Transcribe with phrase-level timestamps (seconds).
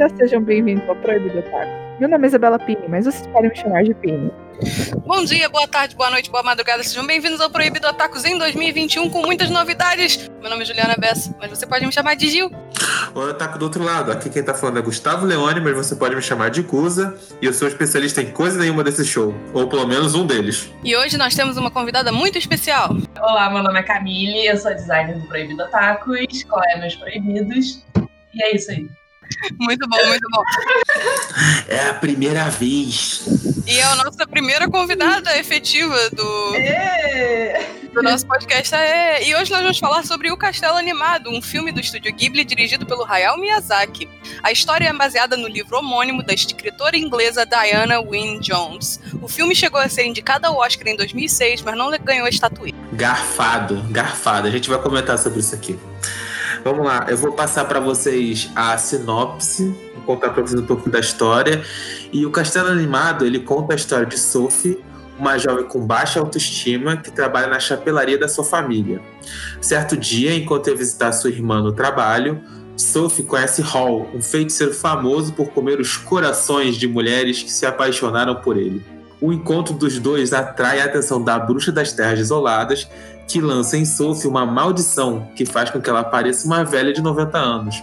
[0.00, 1.70] Galera, sejam bem-vindos ao Proibido Otaku.
[2.00, 4.32] Meu nome é Isabela Pini, mas vocês podem me chamar de Pini.
[5.04, 9.10] Bom dia, boa tarde, boa noite, boa madrugada, sejam bem-vindos ao Proibido Otakus em 2021
[9.10, 10.30] com muitas novidades.
[10.40, 12.50] Meu nome é Juliana Bessa, mas você pode me chamar de Gil.
[13.14, 14.10] Oi, Otaku do outro lado.
[14.10, 17.14] Aqui quem tá falando é Gustavo Leone, mas você pode me chamar de Cusa.
[17.42, 19.34] E eu sou especialista em coisa nenhuma desse show.
[19.52, 20.72] Ou pelo menos um deles.
[20.82, 22.96] E hoje nós temos uma convidada muito especial.
[23.18, 27.84] Olá, meu nome é Camille, eu sou designer do Proibido Otakus, qual é meus proibidos?
[28.32, 28.88] E é isso aí.
[29.58, 30.42] Muito bom, muito bom.
[31.68, 33.22] É a primeira vez.
[33.66, 36.52] E é a nossa primeira convidada efetiva do,
[37.94, 38.74] do nosso podcast.
[38.74, 42.44] É, e hoje nós vamos falar sobre O Castelo Animado, um filme do estúdio Ghibli
[42.44, 44.08] dirigido pelo Hayao Miyazaki.
[44.42, 49.00] A história é baseada no livro homônimo da escritora inglesa Diana Wynne Jones.
[49.22, 52.78] O filme chegou a ser indicado ao Oscar em 2006, mas não ganhou a estatueta.
[52.92, 54.48] Garfado, garfado.
[54.48, 55.78] A gente vai comentar sobre isso aqui.
[56.62, 60.90] Vamos lá, eu vou passar para vocês a sinopse, vou contar para vocês um pouco
[60.90, 61.62] da história.
[62.12, 64.78] E o Castelo Animado, ele conta a história de Sophie,
[65.18, 69.00] uma jovem com baixa autoestima que trabalha na chapelaria da sua família.
[69.60, 72.42] Certo dia, enquanto ia visitar sua irmã no trabalho,
[72.76, 78.34] Sophie conhece Hall, um feiticeiro famoso por comer os corações de mulheres que se apaixonaram
[78.34, 78.84] por ele.
[79.20, 82.88] O encontro dos dois atrai a atenção da bruxa das terras isoladas,
[83.30, 87.00] que lança em Sophie uma maldição que faz com que ela pareça uma velha de
[87.00, 87.82] 90 anos.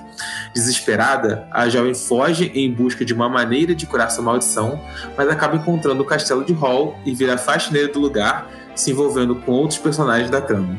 [0.53, 4.81] Desesperada, a jovem foge em busca de uma maneira de curar sua maldição,
[5.16, 9.53] mas acaba encontrando o castelo de Hall e vira faxineira do lugar, se envolvendo com
[9.53, 10.78] outros personagens da trama.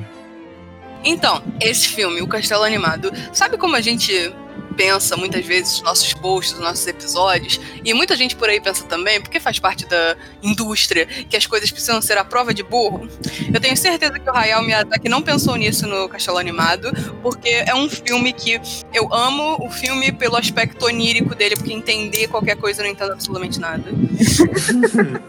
[1.02, 4.34] Então, esse filme, O Castelo Animado, sabe como a gente
[4.78, 8.84] pensa muitas vezes nos nossos posts, nos nossos episódios, e muita gente por aí pensa
[8.84, 13.08] também, porque faz parte da indústria, que as coisas precisam ser a prova de burro.
[13.52, 17.74] Eu tenho certeza que o Hayao Miyazaki não pensou nisso no Castelo Animado, porque é
[17.74, 18.60] um filme que
[18.94, 23.12] eu amo o filme pelo aspecto onírico dele, porque entender qualquer coisa eu não entendo
[23.12, 23.82] absolutamente nada.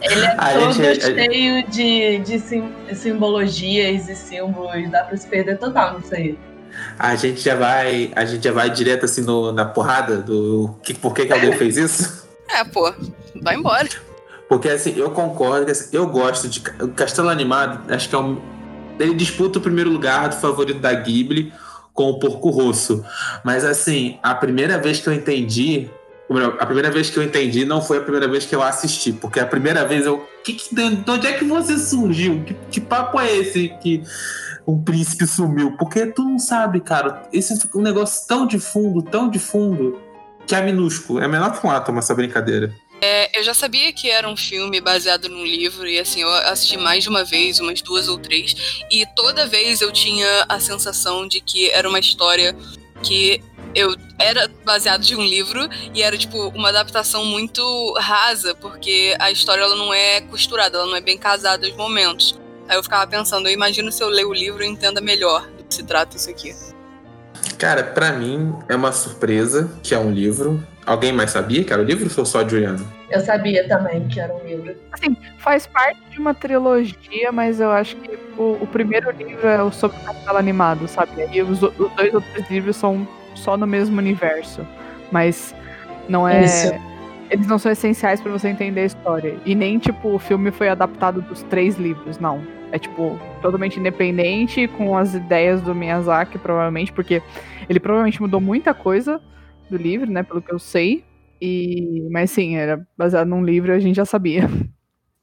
[0.02, 5.26] Ele é A todo gente- cheio de, de sim- simbologias e símbolos, dá pra se
[5.28, 6.38] perder total nisso aí.
[6.98, 10.94] A gente já vai, a gente já vai direto assim no- na porrada do que,
[10.94, 12.28] por que, que alguém fez isso?
[12.52, 12.92] É, pô,
[13.44, 13.88] vai embora.
[14.48, 18.42] Porque assim, eu concordo que assim, eu gosto de Castelo Animado, acho que é um
[19.00, 21.54] ele disputa o primeiro lugar do favorito da Ghibli
[21.94, 23.06] com o Porco Rosso.
[23.44, 25.90] Mas assim, a primeira vez que eu entendi,
[26.34, 29.12] melhor, a primeira vez que eu entendi não foi a primeira vez que eu assisti,
[29.12, 32.44] porque a primeira vez eu, que, que, de onde é que você surgiu?
[32.44, 34.04] Que, que papo é esse que
[34.68, 35.76] um príncipe sumiu?
[35.78, 37.28] Porque tu não sabe, cara.
[37.34, 40.00] Esse é um negócio tão de fundo, tão de fundo,
[40.46, 41.20] que é minúsculo.
[41.20, 42.74] É menor que um átomo essa brincadeira.
[43.02, 46.78] É, eu já sabia que era um filme baseado num livro, e assim, eu assisti
[46.78, 51.26] mais de uma vez, umas duas ou três, e toda vez eu tinha a sensação
[51.26, 52.54] de que era uma história
[53.02, 53.42] que
[53.76, 59.32] eu era baseado de um livro e era tipo uma adaptação muito rasa, porque a
[59.32, 62.40] história ela não é costurada, ela não é bem casada aos momentos.
[62.68, 65.64] Aí eu ficava pensando, eu imagino se eu ler o livro eu entenda melhor do
[65.64, 66.56] que se trata isso aqui.
[67.58, 70.64] Cara, pra mim é uma surpresa que é um livro.
[70.86, 72.80] Alguém mais sabia que era o livro ou só a Juliana?
[73.10, 74.76] Eu sabia também que era um livro.
[74.92, 79.62] Assim, faz parte de uma trilogia, mas eu acho que o, o primeiro livro é
[79.62, 81.28] o sobre o Castelo Animado, sabe?
[81.32, 84.66] E os, os dois outros livros são só no mesmo universo.
[85.12, 85.56] Mas
[86.08, 86.44] não é.
[86.44, 86.90] Isso.
[87.30, 89.38] Eles não são essenciais pra você entender a história.
[89.46, 92.42] E nem, tipo, o filme foi adaptado dos três livros, não.
[92.72, 97.22] É, tipo, totalmente independente, com as ideias do Miyazaki, provavelmente, porque
[97.68, 99.22] ele provavelmente mudou muita coisa
[99.70, 100.24] do livro, né?
[100.24, 101.04] Pelo que eu sei.
[101.40, 102.08] E...
[102.12, 104.50] Mas sim, era baseado num livro, a gente já sabia.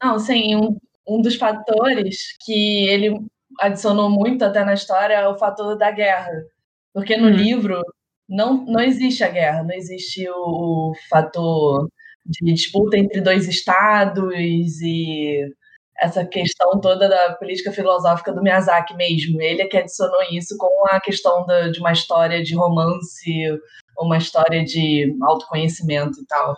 [0.03, 0.77] Não, sim, um,
[1.09, 3.19] um dos fatores que ele
[3.61, 6.33] adicionou muito até na história é o fator da guerra.
[6.97, 7.35] Porque no Uhum.
[7.35, 7.83] livro
[8.27, 10.33] não, não existe a guerra, não existe o,
[10.91, 11.87] o fator
[12.25, 14.33] de disputa entre dois estados
[14.81, 15.43] e
[15.99, 19.43] essa questão toda da política filosófica do Miyazaki mesmo.
[19.43, 23.61] Ele é que adicionou isso com a questão da- de uma história de romance,
[23.99, 26.57] uma história de autoconhecimento e tal.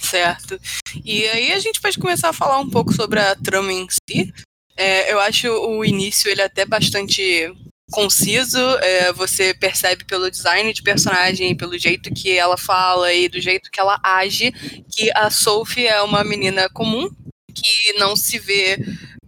[0.00, 0.58] Certo.
[1.04, 4.32] E aí a gente pode começar a falar um pouco sobre a trama em si.
[4.76, 7.52] É, eu acho o início ele até bastante
[7.90, 8.58] conciso.
[8.58, 13.70] é, você percebe pelo design de personagem, pelo jeito que ela fala e do jeito
[13.70, 14.52] que ela age,
[14.90, 17.08] que a Sophie é uma menina comum
[17.54, 18.78] que não se vê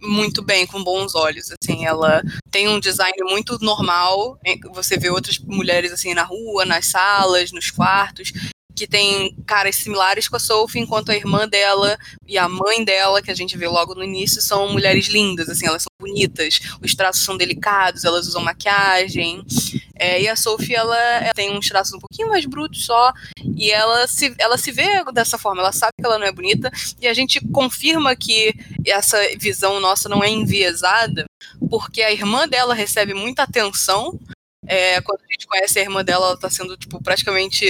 [0.01, 2.21] muito bem com bons olhos assim ela
[2.51, 4.37] tem um design muito normal
[4.73, 8.33] você vê outras mulheres assim na rua nas salas nos quartos
[8.75, 11.97] que tem caras similares com a Sophie, enquanto a irmã dela
[12.27, 15.67] e a mãe dela, que a gente vê logo no início, são mulheres lindas, assim,
[15.67, 19.43] elas são bonitas, os traços são delicados, elas usam maquiagem.
[19.95, 23.13] É, e a Sophie, ela, ela tem uns traços um pouquinho mais brutos só,
[23.55, 26.71] E ela se, ela se vê dessa forma, ela sabe que ela não é bonita,
[26.99, 28.53] e a gente confirma que
[28.85, 31.25] essa visão nossa não é enviesada,
[31.69, 34.19] porque a irmã dela recebe muita atenção
[34.65, 37.65] é, quando a gente conhece a irmã dela, ela tá sendo, tipo, praticamente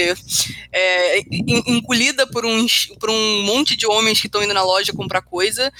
[0.72, 1.20] é,
[1.66, 2.66] engolida por um,
[2.98, 5.72] por um monte de homens que estão indo na loja comprar coisa.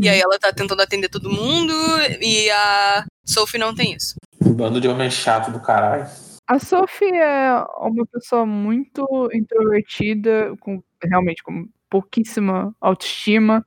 [0.00, 1.74] E aí ela tá tentando atender todo mundo.
[2.20, 4.14] E a Sophie não tem isso.
[4.40, 6.06] Um bando de homem chato do caralho.
[6.46, 13.64] A Sophie é uma pessoa muito introvertida, com realmente com pouquíssima autoestima.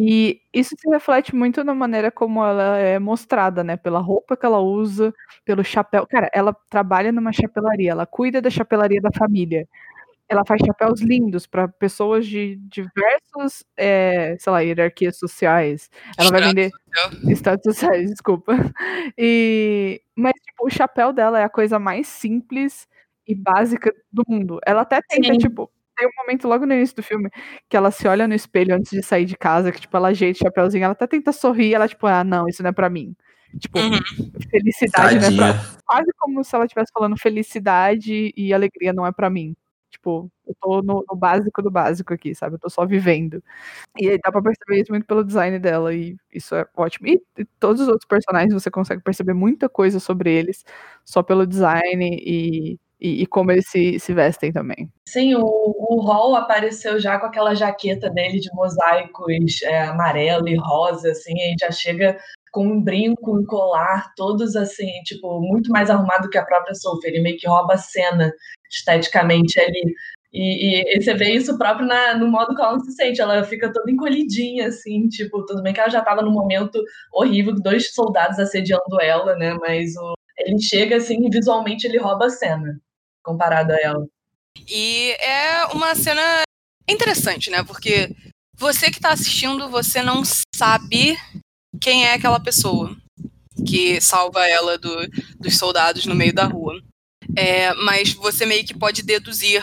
[0.00, 3.76] E isso se reflete muito na maneira como ela é mostrada, né?
[3.76, 5.12] Pela roupa que ela usa,
[5.44, 6.06] pelo chapéu.
[6.06, 9.66] Cara, ela trabalha numa chapelaria, ela cuida da chapelaria da família.
[10.28, 15.90] Ela faz chapéus lindos para pessoas de diversos, é, sei lá, hierarquias sociais.
[16.16, 16.70] Ela vai vender
[17.28, 18.54] estados sociais, desculpa.
[19.18, 22.86] E mas tipo, o chapéu dela é a coisa mais simples
[23.26, 24.60] e básica do mundo.
[24.66, 25.38] Ela até tenta Sim.
[25.38, 27.28] tipo tem um momento logo no início do filme
[27.68, 30.38] que ela se olha no espelho antes de sair de casa, que, tipo, ela ajeita
[30.38, 33.14] o chapéuzinho, ela até tenta sorrir, ela, tipo, ah, não, isso não é pra mim.
[33.58, 33.98] Tipo, uhum.
[34.50, 35.30] felicidade Tadinha.
[35.30, 35.62] não é pra...
[35.84, 39.56] Quase como se ela estivesse falando felicidade e alegria não é pra mim.
[39.90, 42.56] Tipo, eu tô no, no, básico do básico aqui, sabe?
[42.56, 43.42] Eu tô só vivendo.
[43.98, 47.08] E aí dá pra perceber isso muito pelo design dela, e isso é ótimo.
[47.08, 50.64] E, e todos os outros personagens você consegue perceber muita coisa sobre eles
[51.04, 54.90] só pelo design e e, e, como eles se, se vestem também.
[55.06, 60.56] Sim, o, o Hall apareceu já com aquela jaqueta dele de mosaicos é, amarelo e
[60.56, 62.18] rosa, assim, e já chega
[62.52, 67.10] com um brinco, um colar, todos assim, tipo, muito mais arrumado que a própria Sophie.
[67.10, 68.32] Ele meio que rouba a cena
[68.70, 69.94] esteticamente ali.
[70.32, 73.72] E, e, você vê isso próprio na, no modo que ela se sente, ela fica
[73.72, 76.82] toda encolhidinha, assim, tipo, tudo bem que ela já estava num momento
[77.14, 82.26] horrível, dois soldados assediando ela, né, mas o, ele chega assim e visualmente ele rouba
[82.26, 82.78] a cena
[83.28, 84.06] comparado a ela.
[84.66, 86.42] E é uma cena
[86.88, 87.62] interessante, né?
[87.62, 88.10] Porque
[88.56, 90.22] você que tá assistindo, você não
[90.54, 91.18] sabe
[91.80, 92.96] quem é aquela pessoa
[93.66, 95.06] que salva ela do,
[95.38, 96.80] dos soldados no meio da rua.
[97.36, 99.62] É, mas você meio que pode deduzir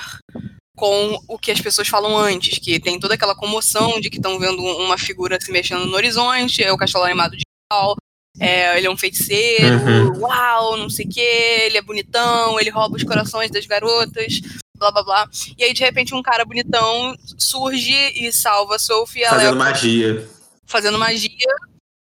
[0.76, 4.38] com o que as pessoas falam antes, que tem toda aquela comoção de que estão
[4.38, 7.96] vendo uma figura se mexendo no horizonte, é o castelo animado de Cal,
[8.40, 10.20] é, ele é um feiticeiro, uhum.
[10.20, 14.42] uau, não sei o que, ele é bonitão, ele rouba os corações das garotas,
[14.78, 15.30] blá blá blá.
[15.58, 19.26] E aí, de repente, um cara bonitão surge e salva a Sophie.
[19.26, 20.30] Fazendo magia.
[20.66, 21.56] Fazendo magia.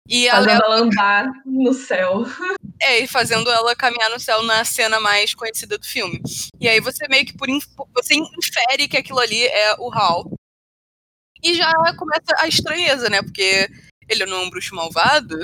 [0.06, 2.26] E fazendo ela, ela andar no céu.
[2.80, 6.20] É, e fazendo ela caminhar no céu na cena mais conhecida do filme.
[6.60, 7.48] E aí você meio que por
[7.94, 10.30] você infere que aquilo ali é o Hal.
[11.42, 13.22] E já começa a estranheza, né?
[13.22, 13.68] Porque
[14.08, 15.38] ele não é um bruxo malvado.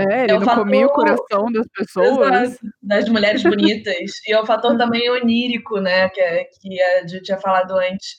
[0.00, 0.64] É, ele é não fator...
[0.64, 2.42] comia o coração das pessoas.
[2.42, 3.94] Exato, das mulheres bonitas.
[4.26, 6.08] e é o fator também onírico, né?
[6.08, 8.16] Que, é, que a gente tinha falado antes.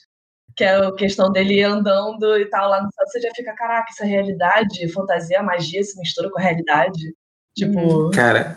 [0.56, 3.06] Que é a questão dele andando e tal lá no céu.
[3.06, 7.14] Você já fica, caraca, essa realidade, fantasia, magia se mistura com a realidade.
[7.56, 7.78] Tipo.
[7.78, 8.10] Uhum.
[8.10, 8.56] Cara,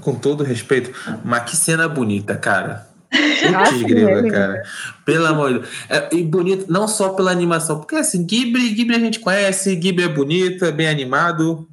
[0.00, 0.92] com todo respeito,
[1.24, 2.90] mas que cena bonita, cara.
[3.70, 4.62] Tigre, ah, é cara.
[5.04, 5.70] Pelo amor de Deus.
[5.88, 10.04] É, e bonito, não só pela animação, porque assim, Ghibli, Ghibli a gente conhece, Ghibli
[10.04, 11.68] é bonito, é bem animado,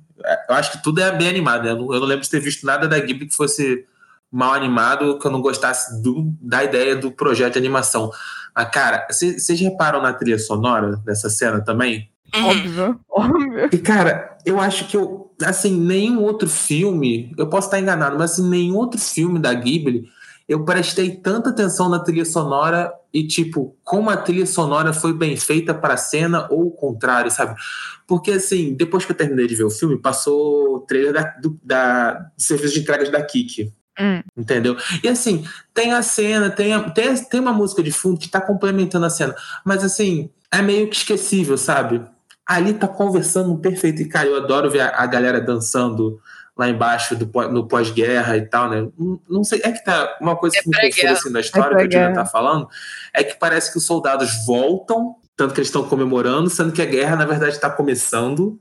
[0.49, 1.63] eu acho que tudo é bem animado.
[1.63, 1.71] Né?
[1.71, 3.85] Eu não, eu não lembro de ter visto nada da Ghibli que fosse
[4.31, 8.11] mal animado, que eu não gostasse do, da ideia do projeto de animação.
[8.55, 12.09] Mas, cara, vocês reparam na trilha sonora dessa cena também?
[12.35, 12.45] Uhum.
[12.45, 13.69] Óbvio, óbvio.
[13.71, 18.31] E, cara, eu acho que eu, assim, nenhum outro filme, eu posso estar enganado, mas
[18.31, 20.09] assim, nenhum outro filme da Ghibli
[20.47, 25.35] eu prestei tanta atenção na trilha sonora e, tipo, como a trilha sonora foi bem
[25.35, 27.59] feita para a cena ou o contrário, sabe?
[28.07, 31.59] Porque, assim, depois que eu terminei de ver o filme, passou o trailer da, do,
[31.61, 33.73] da, do serviço de entregas da Kiki.
[33.99, 34.21] Hum.
[34.37, 34.77] Entendeu?
[35.03, 38.39] E assim, tem a cena, tem, a, tem, tem uma música de fundo que tá
[38.39, 39.35] complementando a cena,
[39.65, 42.01] mas assim, é meio que esquecível, sabe?
[42.45, 44.01] Ali tá conversando perfeito.
[44.01, 46.21] E, cara, eu adoro ver a, a galera dançando
[46.57, 48.87] lá embaixo do, no pós-guerra e tal, né?
[48.97, 51.75] Não, não, sei, é que tá uma coisa é que me confunde assim na história
[51.75, 52.67] é que a Tina tá falando,
[53.13, 56.85] é que parece que os soldados voltam, tanto que eles estão comemorando, sendo que a
[56.85, 58.59] guerra, na verdade, está começando.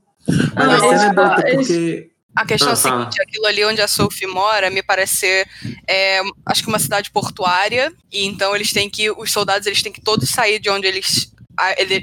[0.53, 2.11] Mas a cena é boa porque.
[2.35, 5.47] A questão é a seguinte, aquilo ali onde a Sophie mora me parece ser,
[5.87, 9.91] é, acho que uma cidade portuária, e então eles têm que, os soldados eles têm
[9.91, 11.33] que todos sair de onde eles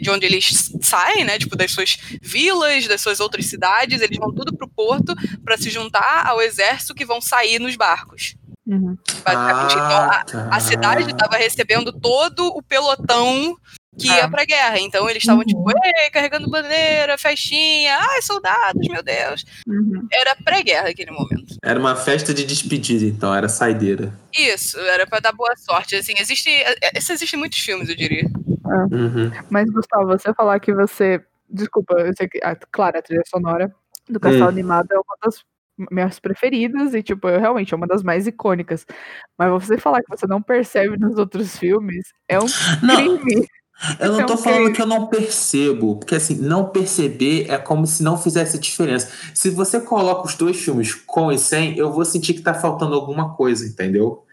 [0.00, 1.38] de onde eles saem, né?
[1.38, 5.70] Tipo, das suas vilas, das suas outras cidades, eles vão tudo pro porto para se
[5.70, 8.36] juntar ao exército que vão sair nos barcos.
[8.66, 8.96] Uhum.
[9.24, 9.74] Basicamente.
[9.76, 13.56] Ah, então, a, a, cidade estava recebendo todo o pelotão
[13.98, 14.78] que ia pra guerra.
[14.80, 19.44] Então eles estavam, tipo, Ei, carregando bandeira, festinha, ai, soldados, meu Deus.
[19.66, 20.06] Uhum.
[20.12, 21.56] Era pré-guerra aquele momento.
[21.62, 24.12] Era uma festa de despedida, então, era saideira.
[24.36, 25.94] Isso, era pra dar boa sorte.
[25.96, 26.50] Assim, existe.
[26.96, 28.28] Isso existe em muitos filmes, eu diria.
[28.64, 29.30] Uhum.
[29.50, 31.22] Mas, Gustavo, você falar que você.
[31.48, 32.40] Desculpa, eu sei que.
[32.42, 33.72] ah, claro, a trilha sonora
[34.08, 34.48] do Castelo Hum.
[34.48, 35.44] Animado é uma das
[35.90, 38.86] minhas preferidas e, tipo, eu, realmente é uma das mais icônicas.
[39.38, 42.46] Mas você falar que você não percebe nos outros filmes é um
[42.82, 43.46] Não, crime.
[44.00, 47.58] eu não tô É um falando que eu não percebo, porque assim, não perceber é
[47.58, 49.10] como se não fizesse diferença.
[49.34, 52.94] Se você coloca os dois filmes com e sem, eu vou sentir que tá faltando
[52.94, 54.24] alguma coisa, entendeu?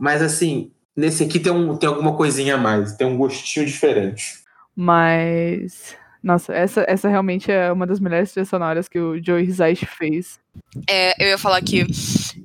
[0.00, 4.38] Mas assim, nesse aqui tem, um, tem alguma coisinha a mais, tem um gostinho diferente.
[4.74, 5.94] Mas.
[6.22, 10.40] Nossa, essa, essa realmente é uma das melhores trilhas sonoras que o Joe Hisaishi fez.
[10.88, 11.86] É, eu ia falar que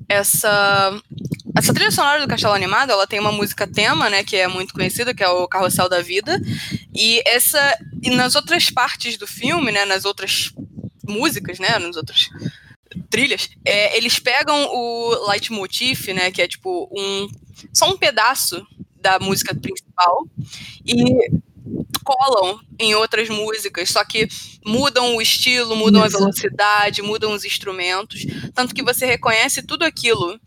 [0.08, 1.02] essa.
[1.58, 4.74] Essa trilha sonora do Castelo Animado, ela tem uma música tema, né, que é muito
[4.74, 6.40] conhecida, que é o Carrossel da Vida.
[6.94, 7.60] E essa.
[8.04, 10.54] E nas outras partes do filme, né, nas outras
[11.08, 12.30] músicas, né, nas outras
[13.10, 17.28] trilhas, é, eles pegam o leitmotiv, né, que é tipo um.
[17.74, 18.66] só um pedaço
[19.02, 20.28] da música principal
[20.86, 21.32] e
[22.04, 24.28] colam em outras músicas, só que
[24.66, 26.16] mudam o estilo, mudam Isso.
[26.18, 30.40] a velocidade, mudam os instrumentos, tanto que você reconhece tudo aquilo.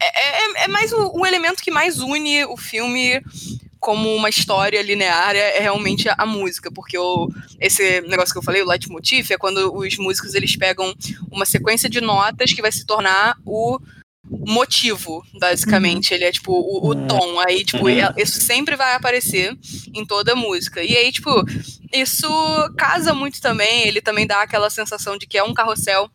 [0.00, 3.20] É, é- é mais o, o elemento que mais une o filme
[3.82, 7.28] como uma história linear é, é realmente a, a música, porque o,
[7.60, 10.94] esse negócio que eu falei, o leitmotiv, é quando os músicos eles pegam
[11.32, 13.80] uma sequência de notas que vai se tornar o
[14.30, 16.14] motivo, basicamente.
[16.14, 17.06] Ele é tipo o, o Uhum.
[17.08, 17.40] tom.
[17.40, 17.88] Aí, tipo, Uhum.
[17.88, 19.58] é- isso sempre vai aparecer
[19.92, 20.80] em toda a música.
[20.82, 21.30] E aí, tipo,
[21.92, 22.28] isso
[22.78, 23.86] casa muito também.
[23.86, 26.08] Ele também dá aquela sensação de que é um carrossel.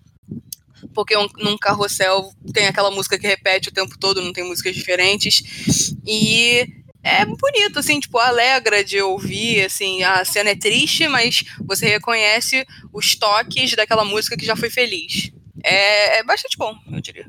[0.94, 4.74] Porque um- num carrossel tem aquela música que repete o tempo todo, não tem músicas
[4.74, 5.94] diferentes.
[6.08, 6.66] E
[7.08, 12.66] é bonito, assim, tipo, alegra de ouvir, assim, a cena é triste, mas você reconhece
[12.92, 15.32] os toques daquela música que já foi feliz.
[15.64, 17.26] É, é bastante bom, eu diria.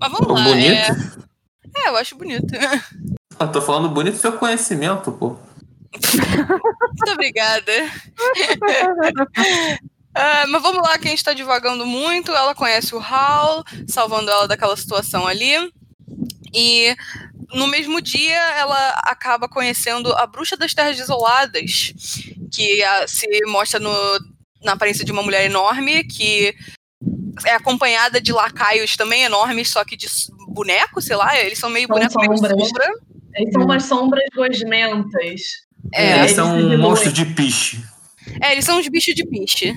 [0.00, 0.44] Mas vamos lá.
[0.44, 0.72] bonito?
[0.72, 2.46] É, é, eu acho bonito.
[3.38, 5.36] Eu tô falando bonito do seu conhecimento, pô.
[5.92, 7.72] Muito obrigada.
[10.20, 12.32] Ah, mas vamos lá, que a gente tá divagando muito.
[12.32, 15.70] Ela conhece o Hal, salvando ela daquela situação ali.
[16.52, 16.96] E
[17.54, 21.92] no mesmo dia, ela acaba conhecendo a Bruxa das Terras Desoladas,
[22.52, 23.90] que ah, se mostra no,
[24.62, 26.54] na aparência de uma mulher enorme, que
[27.46, 30.06] é acompanhada de lacaios também enormes, só que de
[30.48, 31.38] boneco, sei lá.
[31.38, 32.68] Eles são meio São boneco, meio sombras.
[32.68, 32.92] sombra.
[33.34, 35.40] Eles são umas sombras gosmentas.
[35.94, 37.82] É, Eles eles são um monstro de piche.
[38.42, 39.74] É, eles são uns bichos de piche.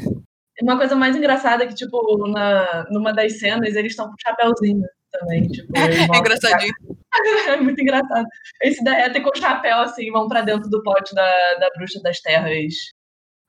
[0.61, 4.83] Uma coisa mais engraçada é que, tipo, na, numa das cenas, eles estão com chapéuzinho
[5.11, 5.47] também.
[5.47, 6.73] Tipo, É engraçadinho.
[7.45, 8.25] É muito engraçado.
[8.61, 11.25] Eles se derretem com o chapéu assim vão pra dentro do pote da,
[11.55, 12.73] da bruxa das terras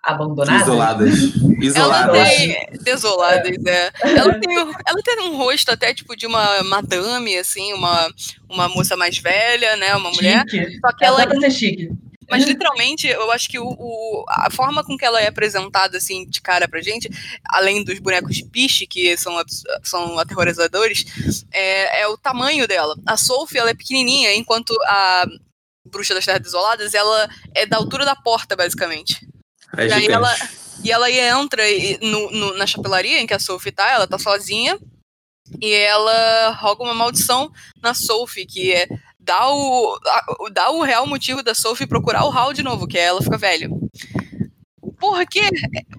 [0.03, 0.63] abandonadas.
[0.63, 1.15] Isoladas.
[1.63, 2.29] Ela Isoladas.
[2.37, 2.67] tem.
[2.83, 3.91] Desoladas, é.
[4.03, 8.09] Ela tem, ela tem um rosto até tipo de uma madame, assim, uma,
[8.51, 9.95] uma moça mais velha, né?
[9.95, 10.43] Uma mulher.
[10.51, 10.81] Chique.
[10.81, 11.23] Só que ela.
[11.23, 11.91] Ela pra ser chique.
[12.31, 16.25] Mas literalmente, eu acho que o, o- a forma com que ela é apresentada, assim,
[16.29, 17.09] de cara pra gente,
[17.49, 19.35] além dos bonecos de piche, que são,
[19.83, 21.05] são aterrorizadores,
[21.53, 22.97] é, é o tamanho dela.
[23.07, 25.27] A Sophie, ela é pequenininha, enquanto a
[25.87, 29.27] Bruxa das Terras Desoladas, ela é da altura da porta, basicamente.
[29.77, 30.37] É E aí ela-
[30.85, 31.63] E ela entra
[32.01, 34.79] no- no- na chapelaria em que a Sophie tá, ela tá sozinha,
[35.61, 38.89] e ela roga uma maldição na Sophie, que é
[39.23, 42.99] dar o, a- dá o real motivo da Sophie procurar o Hal de novo, que
[42.99, 43.69] é ela fica velha.
[44.99, 45.41] Por que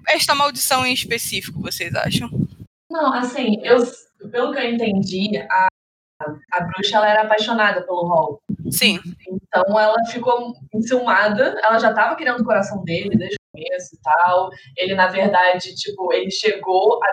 [0.08, 2.30] esta maldição em específico, vocês acham?
[2.90, 3.76] Não, assim, eu,
[4.30, 5.68] pelo que eu entendi, a,
[6.52, 8.38] a bruxa ela era apaixonada pelo Hall.
[8.70, 13.94] Sim, Então ela ficou enciumada, ela já tava querendo o coração dele desde o começo
[13.94, 14.50] e tal.
[14.76, 17.08] Ele, na verdade, tipo, ele chegou a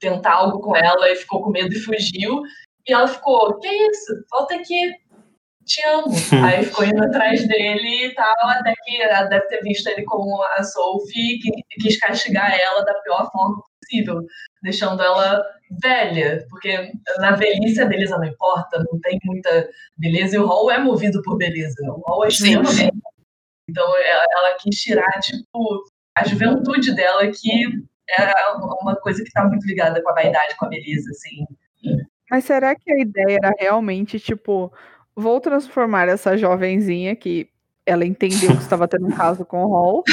[0.00, 2.42] tentar algo com ela e ficou com medo e fugiu.
[2.86, 4.24] E ela ficou, que isso?
[4.30, 4.94] Volta aqui,
[5.68, 6.06] te amo.
[6.44, 10.42] Aí ficou indo atrás dele e tal, até que ela deve ter visto ele como
[10.42, 14.20] a Sophie que quis castigar ela da pior forma possível,
[14.62, 15.42] deixando ela
[15.82, 20.70] velha, porque na velhice a beleza não importa, não tem muita beleza, e o Hall
[20.70, 21.76] é movido por beleza.
[21.84, 22.92] O Hall é extremamente.
[23.68, 25.84] Então ela, ela quis tirar, tipo,
[26.16, 27.50] a juventude dela, que
[28.18, 28.32] é
[28.80, 31.44] uma coisa que tá muito ligada com a vaidade, com a beleza, assim.
[32.30, 34.72] Mas será que a ideia era realmente, tipo,
[35.18, 37.50] vou transformar essa jovenzinha que
[37.84, 40.04] ela entendeu que estava tendo um caso com o Hall,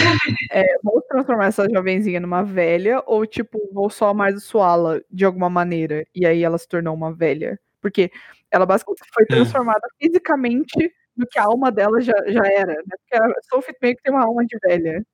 [0.49, 6.05] é, vou transformar essa jovenzinha numa velha, ou, tipo, vou só amaldiçoá-la de alguma maneira,
[6.15, 7.59] e aí ela se tornou uma velha?
[7.81, 8.09] Porque
[8.49, 12.95] ela basicamente foi transformada fisicamente do que a alma dela já, já era, né?
[12.97, 15.05] Porque a Sophie meio que tem uma alma de velha.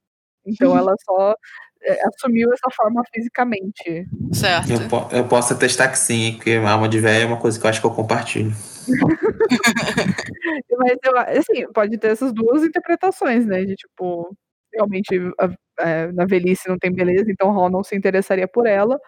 [0.46, 1.36] Então ela só
[1.84, 4.06] é, assumiu essa forma fisicamente.
[4.34, 4.72] Certo.
[4.72, 7.60] Eu, po- eu posso atestar que sim, porque a alma de velho é uma coisa
[7.60, 8.52] que eu acho que eu compartilho.
[10.78, 13.64] Mas eu, assim, pode ter essas duas interpretações, né?
[13.64, 14.36] De tipo,
[14.74, 19.00] realmente a- é, na velhice não tem beleza, então Hal não se interessaria por ela,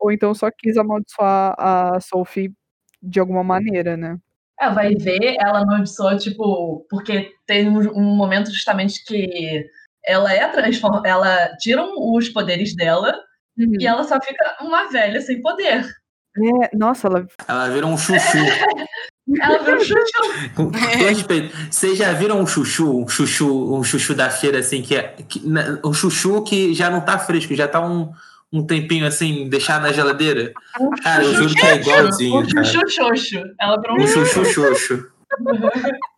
[0.00, 2.52] ou então só quis amaldiçoar a Sophie
[3.02, 4.16] de alguma maneira, né?
[4.58, 9.66] É, vai ver, ela amaldiçoa, tipo, porque tem um, um momento justamente que
[10.04, 13.14] ela é transformada, ela tiram os poderes dela
[13.80, 15.84] e ela só fica uma velha sem poder.
[16.62, 17.26] É, nossa, ela.
[17.48, 18.38] Ela vira um chuchu.
[19.42, 20.52] Ela vira um chuchu.
[20.54, 24.82] Com todo respeito, Vocês já viram um chuchu, um chuchu, um chuchu da feira assim
[24.82, 28.12] que é que, na- um chuchu que já não tá fresco, já tá um,
[28.52, 30.52] um tempinho assim deixado na geladeira?
[31.02, 33.42] Cara, eu juro que é igualzinho, Um chuchu xoxo.
[33.60, 35.10] Ela virou um Um chuchu xoxo.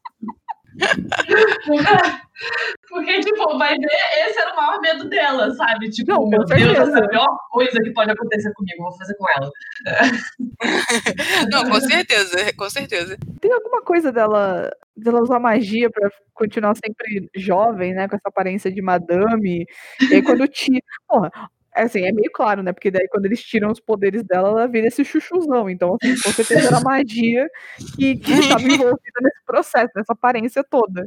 [2.89, 5.91] Porque, tipo, vai ver, esse era o maior medo dela, sabe?
[5.91, 6.83] Tipo, Não, meu Deus, certeza.
[6.83, 9.51] essa é a pior coisa que pode acontecer comigo, vou fazer com ela.
[11.51, 13.17] Não, com certeza, com certeza.
[13.41, 18.09] Tem alguma coisa dela, dela usar magia pra continuar sempre jovem, né?
[18.09, 19.67] Com essa aparência de madame.
[20.11, 20.81] E aí quando tira.
[21.09, 21.49] Porra, é
[21.85, 22.73] assim, é meio claro, né?
[22.73, 25.69] Porque daí quando eles tiram os poderes dela, ela vira esse chuchuzão.
[25.71, 27.49] Então, assim, com certeza era magia
[27.97, 31.07] que, que estava envolvida nesse processo, nessa aparência toda.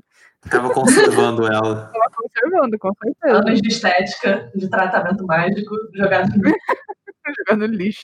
[0.50, 1.92] Tava conservando ela.
[1.94, 3.38] Tava conservando, com certeza.
[3.38, 6.52] Anos de estética, de tratamento mágico, jogado no
[7.48, 8.02] Jogando lixo.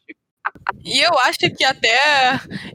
[0.86, 1.98] E eu acho que até.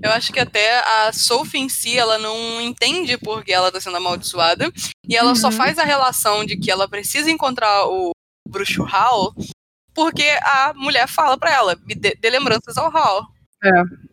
[0.03, 3.81] Eu acho que até a Sophie em si, ela não entende por que ela tá
[3.81, 4.71] sendo amaldiçoada.
[5.09, 5.53] E ela só Uhum.
[5.53, 8.11] faz a relação de que ela precisa encontrar o
[8.49, 9.33] bruxo Hal
[9.95, 13.27] porque a mulher fala pra ela, me dê, dê lembranças ao Hal.
[13.65, 13.71] É.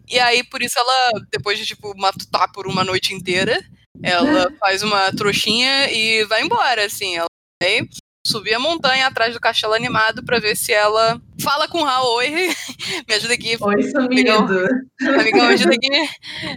[0.08, 3.60] E aí, por isso, ela, depois de, tipo, matutar por uma noite inteira,
[4.04, 7.18] ela faz uma trouxinha e vai embora, assim.
[7.18, 7.28] Ela
[7.62, 7.82] vai
[8.26, 12.06] subir a montanha atrás do castelo animado pra ver se ela fala com o Hal.
[12.16, 12.30] Oi,
[13.08, 13.58] me ajuda aqui.
[13.60, 14.68] Oi, sumido.
[15.20, 15.90] Amigão, me ajuda aqui.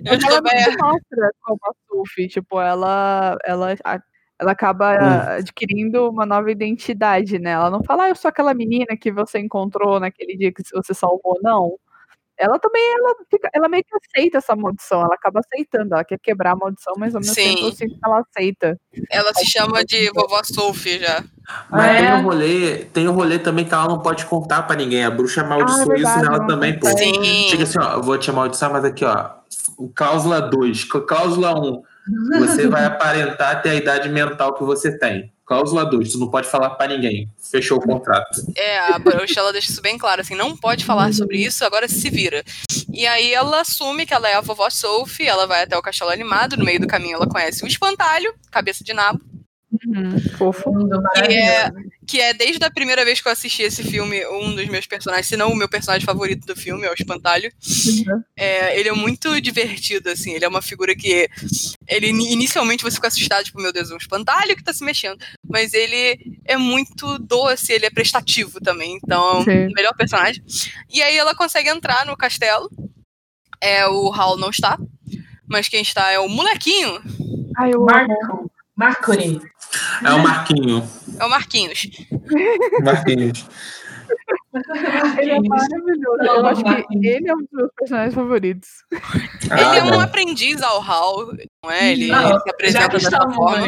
[0.08, 3.76] Ajuda, ela mostra como a Sophie, tipo, ela, ela,
[4.42, 5.20] ela acaba Hum.
[5.38, 7.52] adquirindo uma nova identidade, né?
[7.52, 10.92] Ela não fala, ah, eu sou aquela menina que você encontrou naquele dia que você
[10.92, 11.76] salvou, não.
[12.38, 16.18] Ela também, ela, fica, ela meio que aceita essa maldição, ela acaba aceitando, ela quer
[16.20, 17.54] quebrar a maldição, mas ao mesmo Sim.
[17.54, 18.80] tempo eu sinto que ela aceita.
[19.10, 21.22] Ela se chama de vovó Sophie já.
[21.70, 21.96] Mas É.
[21.98, 25.04] tem um rolê, tem um rolê também que ela não pode contar pra ninguém.
[25.04, 26.86] A bruxa amaldiçoou Ah, é isso nela também, pô.
[26.88, 27.46] Sim.
[27.48, 29.30] Chega assim, ó, eu vou te amaldiçoar, mas aqui, ó.
[29.94, 31.82] Cláusula 2, cláusula 1.
[32.38, 35.32] Você vai aparentar ter a idade mental que você tem.
[35.44, 37.28] Cláusula 2, tu não pode falar pra ninguém.
[37.50, 38.40] Fechou o contrato.
[38.56, 41.88] É, a bruxa ela deixa isso bem claro, assim, não pode falar sobre isso, agora
[41.88, 42.42] se vira.
[42.92, 46.10] E aí ela assume que ela é a vovó Sophie, ela vai até o castelo
[46.10, 49.20] animado, no meio do caminho ela conhece o espantalho, cabeça de nabo,
[49.72, 50.70] Uhum, fofo.
[51.14, 51.70] Que é,
[52.06, 55.26] que é desde a primeira vez que eu assisti esse filme, um dos meus personagens,
[55.26, 57.50] se não o meu personagem favorito do filme, é o espantalho.
[57.86, 58.22] Uhum.
[58.36, 61.28] É, ele é muito divertido, assim, ele é uma figura que
[61.88, 65.18] ele inicialmente você fica assustado, tipo, meu Deus, é um espantalho que tá se mexendo.
[65.48, 69.68] Mas ele é muito doce, ele é prestativo também, então, Sim.
[69.68, 70.44] o melhor personagem.
[70.90, 72.70] E aí ela consegue entrar no castelo.
[73.60, 74.76] É, o Hal não está,
[75.46, 77.00] mas quem está é o molequinho,
[77.56, 77.84] Ai, eu.
[77.84, 78.50] Marco.
[78.76, 79.40] Mercury.
[80.04, 80.88] É o Marquinho.
[81.20, 81.82] é o Marquinhos.
[82.82, 83.46] Marquinhos.
[85.18, 86.22] Ele é maravilhoso.
[86.22, 88.68] Eu acho que ele é um dos meus personagens favoritos.
[89.50, 90.00] Ah, ele é um não.
[90.00, 91.32] aprendiz ao Hal,
[91.64, 91.92] não é?
[91.92, 93.66] Ele Não, se já apresenta que dessa estamos, forma.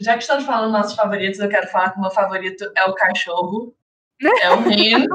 [0.00, 2.84] já que estamos falando dos nossos favoritos, eu quero falar que o meu favorito é
[2.84, 3.74] o cachorro.
[4.40, 5.06] É o Rin.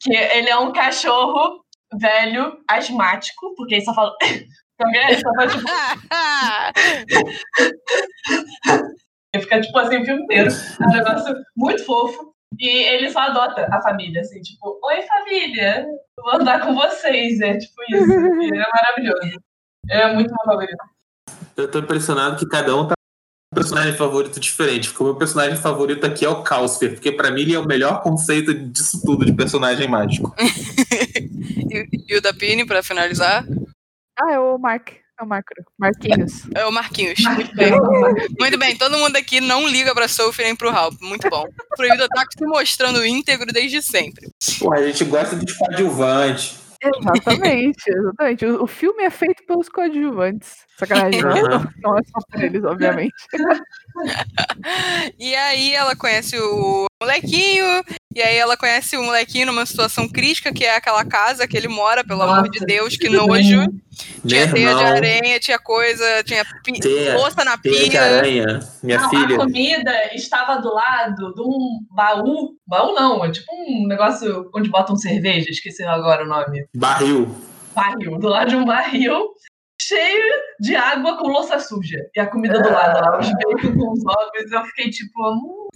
[0.00, 4.12] que ele é um cachorro velho, asmático, porque ele só fala.
[4.88, 5.66] Ele só faz, tipo,
[9.34, 10.50] ele fica tipo assim o filme inteiro.
[10.80, 12.32] É um negócio muito fofo.
[12.58, 15.84] E ele só adota a família, assim, tipo, oi família,
[16.16, 17.40] vou andar com vocês.
[17.40, 18.12] É tipo isso.
[18.12, 19.40] Ele é maravilhoso.
[19.88, 20.84] É muito meu favorito.
[21.56, 24.88] Eu tô impressionado que cada um tá com um personagem favorito diferente.
[24.88, 27.66] Porque o meu personagem favorito aqui é o Calcifer, porque pra mim ele é o
[27.66, 30.32] melhor conceito disso tudo de personagem mágico.
[30.38, 33.44] e, e o da Pini, pra finalizar,
[34.18, 34.90] Ah, é o Mark.
[35.18, 35.54] É o Marco.
[35.78, 36.42] Marquinhos.
[36.54, 37.20] é o Marquinhos.
[37.20, 37.70] Muito bem.
[38.38, 40.90] Muito bem, todo mundo aqui não liga pra Sophie nem pro Hal.
[41.00, 41.44] Muito bom.
[41.76, 44.28] Proibido Ataque se mostrando íntegro desde sempre.
[44.58, 46.58] Pô, a gente gosta de coadjuvante.
[46.82, 48.44] Exatamente, exatamente.
[48.44, 50.64] O, o filme é feito pelos coadjuvantes.
[50.76, 51.22] Sacanagem.
[51.22, 53.14] Não, não é só por eles, obviamente.
[55.18, 57.64] E aí ela conhece o molequinho,
[58.14, 61.68] E aí ela conhece o molequinho numa situação crítica, que é aquela casa que ele
[61.68, 63.66] mora, pelo Nossa, amor de Deus, que nojo.
[64.26, 66.44] Tinha teia de aranha, tinha coisa, tinha
[66.80, 67.90] teia, louça na teia pia.
[67.90, 69.34] De aranha, minha não, filha.
[69.36, 72.56] A comida estava do lado de um baú.
[72.66, 76.66] Baú não, é tipo um negócio onde botam cerveja, esqueci agora o nome.
[76.74, 77.34] Barril.
[77.74, 79.34] Barril, do lado de um barril
[79.86, 81.98] cheio de água com louça suja.
[82.14, 85.20] E a comida do lado lá, os bacon com os ovos, eu fiquei tipo.
[85.20, 85.68] Hum.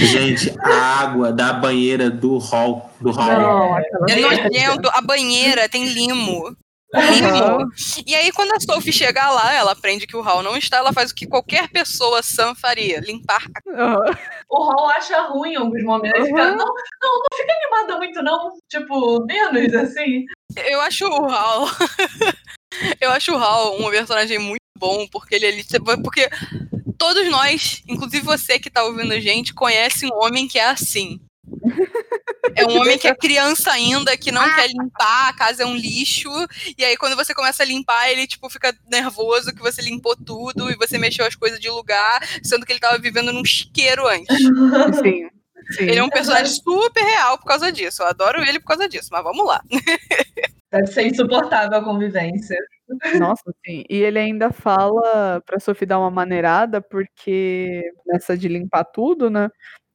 [0.00, 2.90] Gente, a água da banheira do hall.
[3.00, 3.78] Do hall.
[4.08, 6.56] é nojento, a banheira tem limo.
[6.94, 7.68] Uhum.
[8.06, 10.92] E aí, quando a Sophie chega lá, ela aprende que o Hal não está, ela
[10.92, 14.14] faz o que qualquer pessoa sã faria: limpar a uhum.
[14.48, 16.20] O Hal acha ruim em alguns momentos.
[16.20, 16.26] Uhum.
[16.26, 18.52] Fica, não, não, não fica animada muito, não.
[18.68, 20.24] Tipo, menos assim.
[20.56, 21.66] Eu acho o Hal.
[23.00, 26.28] Eu acho o Hal um personagem muito bom, porque ele é porque
[26.98, 31.20] todos nós, inclusive você que tá ouvindo a gente, conhece um homem que é assim.
[32.54, 34.54] É um homem que é criança ainda, que não ah.
[34.54, 36.30] quer limpar, a casa é um lixo.
[36.76, 40.70] E aí, quando você começa a limpar, ele, tipo, fica nervoso que você limpou tudo
[40.70, 44.38] e você mexeu as coisas de lugar, sendo que ele tava vivendo num chiqueiro antes.
[45.02, 45.28] Sim.
[45.72, 45.84] Sim.
[45.84, 48.02] Ele é um personagem super real por causa disso.
[48.02, 49.62] Eu adoro ele por causa disso, mas vamos lá.
[50.70, 52.56] Deve ser insuportável a convivência.
[53.18, 53.84] Nossa, sim.
[53.88, 59.48] E ele ainda fala pra Sophie dar uma maneirada, porque nessa de limpar tudo, né?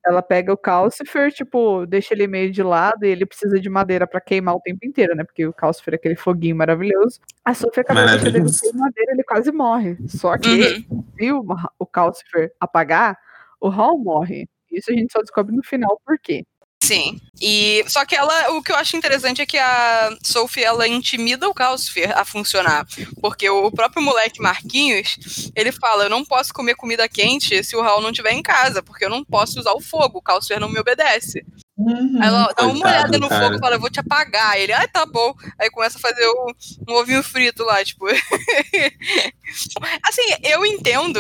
[0.06, 4.08] Ela pega o Calcifer, tipo, deixa ele meio de lado e ele precisa de madeira
[4.08, 5.26] para queimar o tempo inteiro, né?
[5.26, 7.20] Porque o Calcifer é aquele foguinho maravilhoso.
[7.44, 9.98] A Sophie acaba deixando ele sem madeira, ele quase morre.
[10.08, 11.04] Só que uhum.
[11.18, 11.46] se o,
[11.78, 13.18] o Calcifer apagar,
[13.60, 14.48] o Hall morre.
[14.72, 16.44] Isso a gente só descobre no final por quê.
[16.82, 17.20] Sim.
[17.42, 21.48] E só que ela, o que eu acho interessante é que a Sophie ela intimida
[21.48, 22.88] o Calcifer a funcionar,
[23.22, 27.82] porque o próprio moleque Marquinhos, ele fala: "Eu não posso comer comida quente se o
[27.82, 30.70] Raul não estiver em casa, porque eu não posso usar o fogo, o Calcifer não
[30.70, 31.46] me obedece".
[31.78, 32.22] Uhum.
[32.22, 33.46] Ela dá uma olhada no cara.
[33.46, 34.58] fogo e fala, eu vou te apagar.
[34.58, 35.34] Ele, ah, tá bom.
[35.58, 36.54] Aí começa a fazer o,
[36.90, 38.06] um ovinho frito lá, tipo.
[40.04, 41.20] assim, eu entendo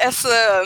[0.00, 0.64] essa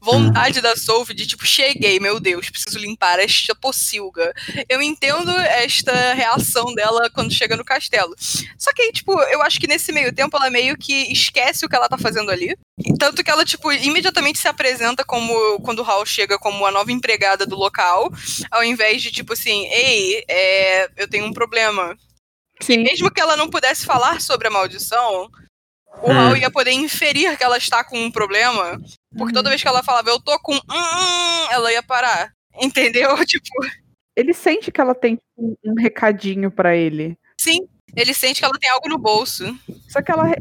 [0.00, 4.32] vontade da Sophie de tipo, cheguei, meu Deus, preciso limpar esta pocilga.
[4.68, 8.14] Eu entendo esta reação dela quando chega no castelo.
[8.56, 11.76] Só que, tipo, eu acho que nesse meio tempo ela meio que esquece o que
[11.76, 12.56] ela tá fazendo ali.
[12.98, 16.92] Tanto que ela, tipo, imediatamente se apresenta como quando o Hal chega como a nova
[16.92, 18.10] empregada do local,
[18.50, 21.96] ao invés de, tipo assim, ei, é, eu tenho um problema.
[22.60, 22.74] Sim.
[22.74, 25.30] E mesmo que ela não pudesse falar sobre a maldição,
[26.02, 26.36] o hum.
[26.36, 28.78] ia poder inferir que ela está com um problema,
[29.16, 29.50] porque toda uhum.
[29.50, 32.32] vez que ela falava, eu tô com um, ela ia parar.
[32.60, 33.16] Entendeu?
[33.26, 33.48] Tipo.
[34.16, 37.16] Ele sente que ela tem um, um recadinho para ele.
[37.40, 39.44] Sim, ele sente que ela tem algo no bolso.
[39.88, 40.34] Só que ela.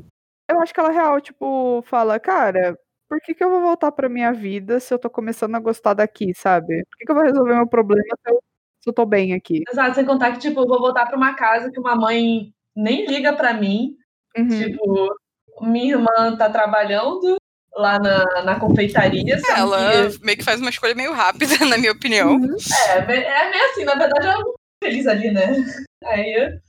[0.50, 2.78] Eu acho que ela real, tipo, fala, cara,
[3.10, 5.94] por que, que eu vou voltar pra minha vida se eu tô começando a gostar
[5.94, 6.84] daqui, sabe?
[6.90, 8.42] Por que, que eu vou resolver meu problema se eu,
[8.82, 9.62] se eu tô bem aqui?
[9.70, 13.06] Exato, sem contar que, tipo, eu vou voltar pra uma casa que uma mãe nem
[13.06, 13.96] liga pra mim.
[14.38, 14.48] Uhum.
[14.48, 15.16] Tipo,
[15.62, 17.38] minha irmã tá trabalhando
[17.76, 19.36] lá na, na confeitaria.
[19.36, 20.26] É, ela que...
[20.26, 22.36] meio que faz uma escolha meio rápida, na minha opinião.
[22.36, 22.56] Uhum.
[22.90, 25.64] É, é meio assim, na verdade ela não feliz ali, né?
[26.06, 26.60] Aí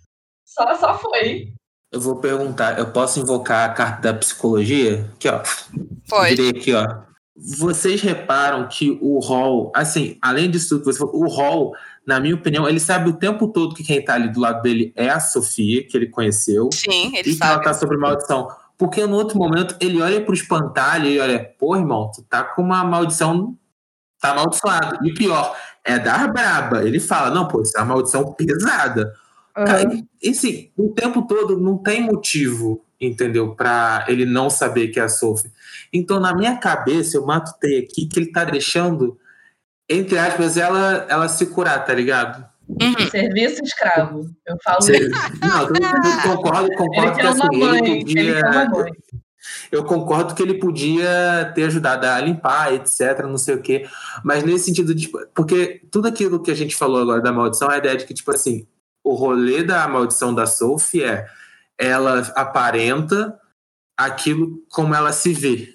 [0.46, 1.52] só, só foi.
[1.92, 5.10] Eu vou perguntar, eu posso invocar a carta da psicologia?
[5.14, 5.42] Aqui, ó.
[6.08, 6.36] Pode.
[6.36, 7.08] Virei aqui, ó.
[7.34, 11.72] Vocês reparam que o Hall, assim, além disso tudo que você falou, o Hall,
[12.04, 14.92] na minha opinião, ele sabe o tempo todo que quem tá ali do lado dele
[14.96, 16.68] é a Sofia, que ele conheceu.
[16.72, 17.38] Sim, ele e sabe.
[17.38, 18.48] que ela tá sobre maldição.
[18.78, 22.62] Porque no outro momento ele olha pro espantalho e olha, pô, irmão, tu tá com
[22.62, 23.58] uma maldição,
[24.20, 25.04] tá amaldiçoado.
[25.04, 26.84] E pior, é dar braba.
[26.84, 29.12] Ele fala, não, pô, isso é uma maldição pesada.
[29.56, 29.64] Uhum.
[29.64, 29.82] Cara,
[30.22, 33.56] e assim, o tempo todo não tem motivo, entendeu?
[33.56, 35.50] Pra ele não saber que é a Sophie.
[35.92, 39.18] Então, na minha cabeça, eu matutei aqui que ele tá deixando,
[39.88, 42.47] entre aspas, ela, ela se curar, tá ligado?
[42.68, 43.10] Uhum.
[43.10, 44.28] Serviço escravo.
[44.46, 45.08] Eu falo Ser...
[45.40, 48.20] Não, eu concordo, concordo que assim, mãe, ele podia.
[48.20, 48.98] Ele
[49.70, 53.86] eu concordo que ele podia ter ajudado a limpar, etc, não sei o quê.
[54.24, 57.70] Mas nesse sentido, de, tipo, porque tudo aquilo que a gente falou agora da maldição
[57.70, 58.66] é a ideia de que, tipo assim,
[59.02, 61.26] o rolê da maldição da Sophie é
[61.78, 63.38] ela aparenta
[63.96, 65.74] aquilo como ela se vê.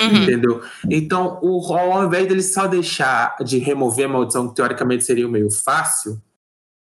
[0.00, 0.22] Uhum.
[0.22, 0.62] Entendeu?
[0.90, 5.30] Então, o ao invés dele só deixar de remover a maldição, que teoricamente seria o
[5.30, 6.20] meio fácil,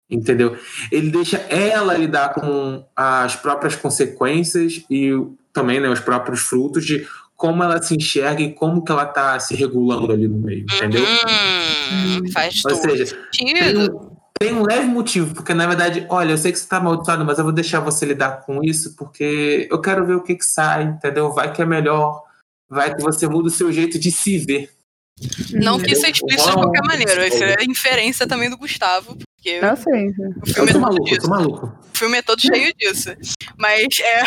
[0.09, 0.57] entendeu?
[0.91, 5.11] Ele deixa ela lidar com as próprias consequências e
[5.51, 9.39] também né, os próprios frutos de como ela se enxerga e como que ela tá
[9.39, 11.03] se regulando ali no meio, entendeu?
[11.03, 16.37] Uhum, faz Ou seja, tem um, tem um, leve motivo, porque na verdade, olha, eu
[16.37, 19.79] sei que você tá amaldiçoado, mas eu vou deixar você lidar com isso porque eu
[19.79, 21.31] quero ver o que que sai, entendeu?
[21.31, 22.23] Vai que é melhor,
[22.67, 24.71] vai que você muda o seu jeito de se ver.
[25.53, 29.17] Não que isso é explícito de qualquer maneira, isso é inferência também do Gustavo,
[29.47, 30.07] porque Não sei.
[30.09, 31.77] o Eu filme é tô todo maluco, eu tô maluco.
[31.93, 33.09] O filme é todo cheio disso.
[33.57, 34.23] Mas é,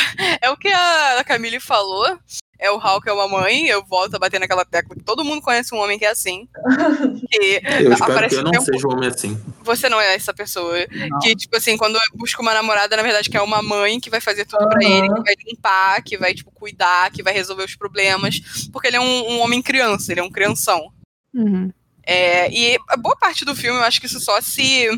[0.46, 2.18] é o que a Camille falou.
[2.62, 5.40] É o Hulk é uma mãe, eu volto a bater naquela tecla que todo mundo
[5.40, 6.46] conhece um homem que é assim.
[7.30, 9.40] Que Eu espero que eu o não tempo- seja um homem assim.
[9.62, 10.74] Você não é essa pessoa.
[11.09, 11.18] Não.
[11.20, 14.20] Que, tipo assim, quando busca uma namorada, na verdade, que é uma mãe que vai
[14.20, 14.92] fazer tudo pra Aham.
[14.94, 18.40] ele, que vai limpar, que vai, tipo, cuidar, que vai resolver os problemas.
[18.70, 20.92] Porque ele é um, um homem criança, ele é um crianção.
[21.33, 21.72] Uhum.
[22.04, 24.88] É, e a boa parte do filme, eu acho que isso só se.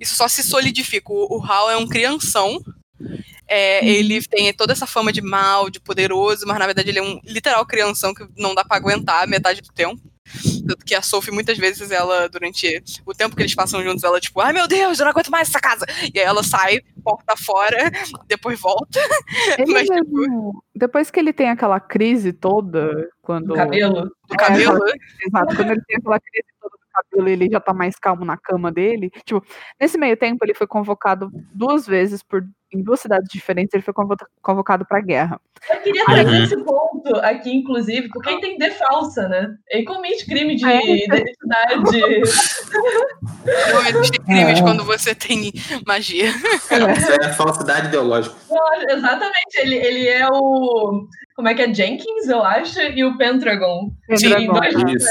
[0.00, 1.12] Isso só se solidifica.
[1.12, 2.60] O, o Hal é um crianção.
[3.46, 7.02] É, Ele tem toda essa fama de mal, de poderoso, mas na verdade ele é
[7.02, 10.02] um literal crianção que não dá pra aguentar metade do tempo.
[10.66, 14.20] Tanto que a Sophie, muitas vezes, ela, durante o tempo que eles passam juntos, ela,
[14.20, 15.86] tipo, ai meu Deus, eu não aguento mais essa casa.
[16.14, 17.90] E aí ela sai, porta fora,
[18.26, 19.00] depois volta.
[19.58, 23.48] Ele Mas, mesmo, depois que ele tem aquela crise toda, quando.
[23.48, 24.04] Do cabelo.
[24.28, 24.80] Do cabelo.
[25.26, 26.77] Exato, quando ele tem aquela crise toda
[27.10, 29.10] cabelo, ele já tá mais calmo na cama dele.
[29.24, 29.44] Tipo,
[29.80, 32.42] nesse meio tempo, ele foi convocado duas vezes por.
[32.70, 35.40] Em duas cidades diferentes, ele foi convo- convocado pra guerra.
[35.70, 36.44] Eu queria trazer Uhum.
[36.44, 39.54] esse ponto aqui, inclusive, porque entender falsa, né?
[39.70, 41.04] Ele comete crime de É.
[41.06, 42.20] identidade.
[43.72, 45.50] Não existem crimes quando você tem
[45.86, 46.28] magia.
[46.28, 48.36] Isso é falsidade ideológica.
[48.90, 51.06] Exatamente, ele, ele é o.
[51.36, 51.72] Como é que é?
[51.72, 53.90] Jenkins, eu acho, e o Pendragon.
[54.16, 55.08] Sim, Em dois- Isso.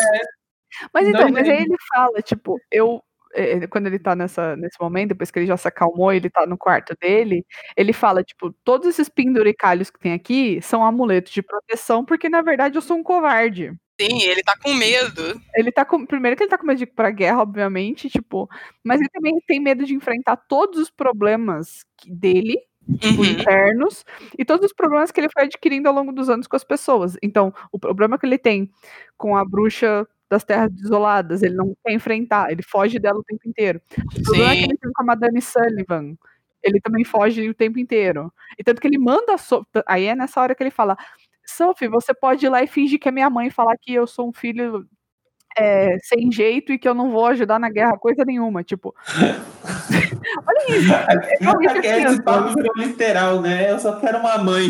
[0.94, 3.02] Mas então, mas aí ele fala, tipo, eu.
[3.36, 6.46] eh, Quando ele tá nessa, nesse momento, depois que ele já se acalmou, ele tá
[6.46, 11.42] no quarto dele, ele fala, tipo, todos esses penduricalhos que tem aqui são amuletos de
[11.42, 13.72] proteção, porque na verdade eu sou um covarde.
[14.00, 15.42] Sim, ele tá com medo.
[15.56, 16.06] Ele tá com.
[16.06, 18.48] Primeiro que ele tá com medo de ir pra guerra, obviamente, tipo,
[18.84, 22.58] mas ele também tem medo de enfrentar todos os problemas dele,
[23.00, 23.26] tipo, Uhum.
[23.26, 24.06] internos,
[24.38, 27.18] e todos os problemas que ele foi adquirindo ao longo dos anos com as pessoas.
[27.24, 28.70] Então, o problema que ele tem
[29.18, 33.48] com a bruxa das terras desoladas, ele não quer enfrentar, ele foge dela o tempo
[33.48, 33.82] inteiro.
[34.18, 34.64] O problema que Sim.
[34.66, 36.16] ele tem com a Madame Sullivan,
[36.62, 38.32] ele também foge o tempo inteiro.
[38.58, 40.98] E tanto que ele manda a aí é nessa hora que ele fala,
[41.46, 44.28] Sophie, você pode ir lá e fingir que é minha mãe, falar que eu sou
[44.28, 44.86] um filho
[45.58, 48.94] é, sem jeito e que eu não vou ajudar na guerra, coisa nenhuma, tipo.
[50.46, 50.92] Olha isso.
[51.42, 53.72] Não, isso que é esse papo virou literal, né?
[53.72, 54.68] Eu só quero uma mãe.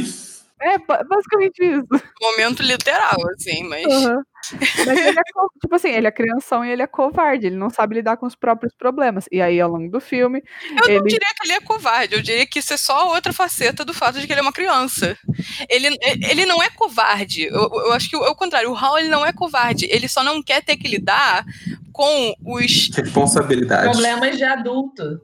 [0.62, 1.88] É ba- basicamente isso.
[2.22, 3.86] Momento literal, assim, mas.
[3.86, 4.24] Aham.
[4.86, 5.24] Mas ele é,
[5.62, 8.36] tipo assim, ele é crianção e ele é covarde, ele não sabe lidar com os
[8.36, 9.26] próprios problemas.
[9.32, 11.04] E aí, ao longo do filme, Eu não ele.
[11.04, 14.20] diria que ele é covarde, eu diria que isso é só outra faceta do fato
[14.20, 15.18] de que ele é uma criança.
[15.70, 15.98] Ele,
[16.30, 17.44] ele não é covarde.
[17.44, 18.72] Eu, eu acho que é o contrário.
[18.72, 19.88] O Hal ele não é covarde.
[19.90, 21.46] Ele só não quer ter que lidar
[21.92, 22.90] com os.
[22.96, 23.92] Responsabilidade.
[23.92, 25.22] Problemas de adulto.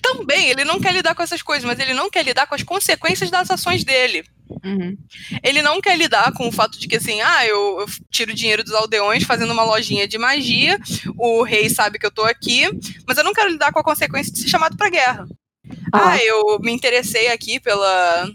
[0.00, 2.62] Também, ele não quer lidar com essas coisas, mas ele não quer lidar com as
[2.62, 4.24] consequências das ações dele.
[4.64, 4.96] Uhum.
[5.42, 8.64] Ele não quer lidar com o fato de que, assim, ah, eu, eu tiro dinheiro
[8.64, 10.78] dos aldeões fazendo uma lojinha de magia,
[11.16, 12.68] o rei sabe que eu tô aqui,
[13.06, 15.26] mas eu não quero lidar com a consequência de ser chamado pra guerra.
[15.92, 16.10] Ah.
[16.12, 18.30] Ah, eu me interessei aqui pela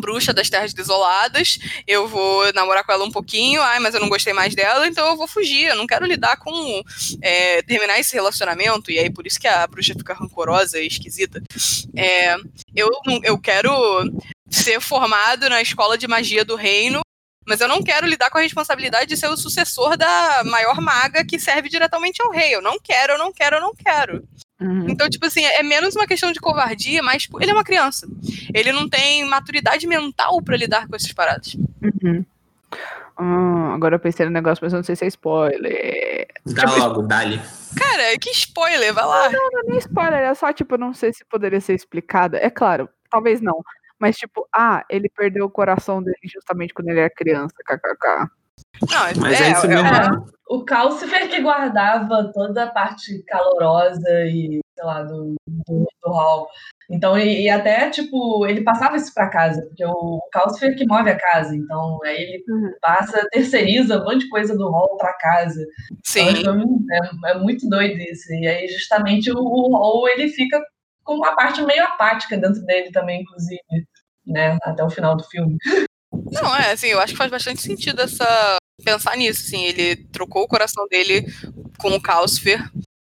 [0.00, 4.08] bruxa das terras desoladas, eu vou namorar com ela um pouquinho, ai, mas eu não
[4.08, 6.82] gostei mais dela, então eu vou fugir, eu não quero lidar com
[7.22, 11.42] é, terminar esse relacionamento, e aí por isso que a bruxa fica rancorosa e esquisita.
[11.96, 12.36] É,
[12.74, 12.90] eu,
[13.22, 13.72] eu quero
[14.50, 17.00] ser formado na escola de magia do reino,
[17.46, 21.24] mas eu não quero lidar com a responsabilidade de ser o sucessor da maior maga
[21.24, 22.54] que serve diretamente ao rei.
[22.54, 24.26] Eu não quero, eu não quero, eu não quero.
[24.60, 24.86] Uhum.
[24.88, 28.06] Então, tipo assim, é menos uma questão de covardia, mas tipo, ele é uma criança.
[28.52, 31.54] Ele não tem maturidade mental pra lidar com essas paradas.
[31.82, 32.24] Uhum.
[33.18, 36.26] Ah, agora eu pensei no negócio, mas eu não sei se é spoiler.
[36.44, 37.40] Dá logo, dá-lhe.
[37.76, 39.30] Cara, que spoiler, vai lá.
[39.30, 42.36] Não é nem spoiler, é só, tipo, eu não sei se poderia ser explicado.
[42.36, 43.62] É claro, talvez não.
[43.98, 48.28] Mas, tipo, ah, ele perdeu o coração dele justamente quando ele era criança, kkk.
[48.90, 49.86] Não, Mas é, isso mesmo.
[49.86, 50.36] é.
[50.48, 56.46] O Calcifer que guardava toda a parte calorosa e, sei lá, do, do, do hall.
[56.88, 61.10] Então, e, e até, tipo, ele passava isso pra casa, porque o Calcifer que move
[61.10, 61.56] a casa.
[61.56, 62.70] Então, aí ele Uhum.
[62.80, 65.66] passa, terceiriza um monte de coisa do hall pra casa.
[66.04, 66.28] sim.
[66.28, 66.60] Então,
[67.24, 68.32] é, é muito doido isso.
[68.34, 70.62] E aí, justamente, o, o hall, ele fica
[71.06, 73.62] com uma parte meio apática dentro dele também, inclusive,
[74.26, 74.58] né?
[74.62, 75.56] Até o final do filme.
[76.12, 80.42] Não, é, assim, eu acho que faz bastante sentido essa pensar nisso, assim, ele trocou
[80.42, 81.24] o coração dele
[81.78, 82.70] com o Calcifer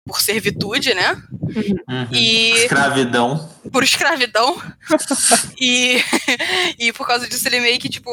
[0.07, 1.13] por servitude, né?
[1.43, 2.09] Uhum.
[2.13, 3.49] E Escravidão.
[3.71, 4.57] por escravidão.
[5.61, 5.99] e,
[6.79, 8.11] e por causa disso ele meio que, tipo,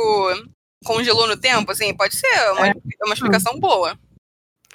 [0.84, 2.74] congelou no tempo, assim, pode ser uma,
[3.06, 3.98] uma explicação boa.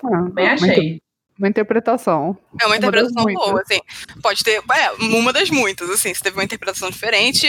[0.02, 1.02] Ah, Bem achei.
[1.42, 2.36] Uma interpretação.
[2.60, 3.46] É uma Uma interpretação muitas.
[3.46, 3.80] boa, assim.
[4.22, 4.62] Pode ter.
[4.72, 6.14] É, uma das muitas, assim.
[6.14, 7.46] Se teve uma interpretação diferente,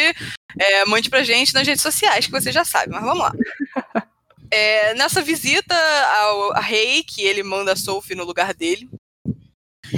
[0.59, 3.31] é, mande pra gente nas redes sociais, que você já sabe, mas vamos lá.
[4.55, 8.87] É, nessa visita ao a Rei, que ele manda a Sophie no lugar dele.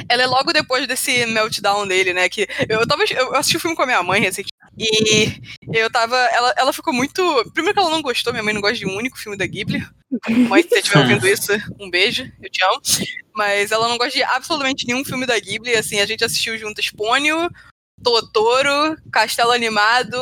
[0.09, 2.29] Ela é logo depois desse meltdown dele, né?
[2.29, 3.03] Que eu tava.
[3.09, 4.53] Eu assisti o filme com a minha mãe recentemente.
[4.77, 5.41] E
[5.73, 6.15] eu tava.
[6.15, 7.21] Ela, ela ficou muito.
[7.53, 9.85] Primeiro que ela não gostou, minha mãe não gosta de um único filme da Ghibli.
[10.29, 12.81] Mãe, se você estiver ouvindo isso, um beijo, eu te amo.
[13.33, 15.75] Mas ela não gosta de absolutamente nenhum filme da Ghibli.
[15.75, 17.49] Assim, a gente assistiu juntas Pônio,
[18.03, 20.17] Totoro, Castelo Animado.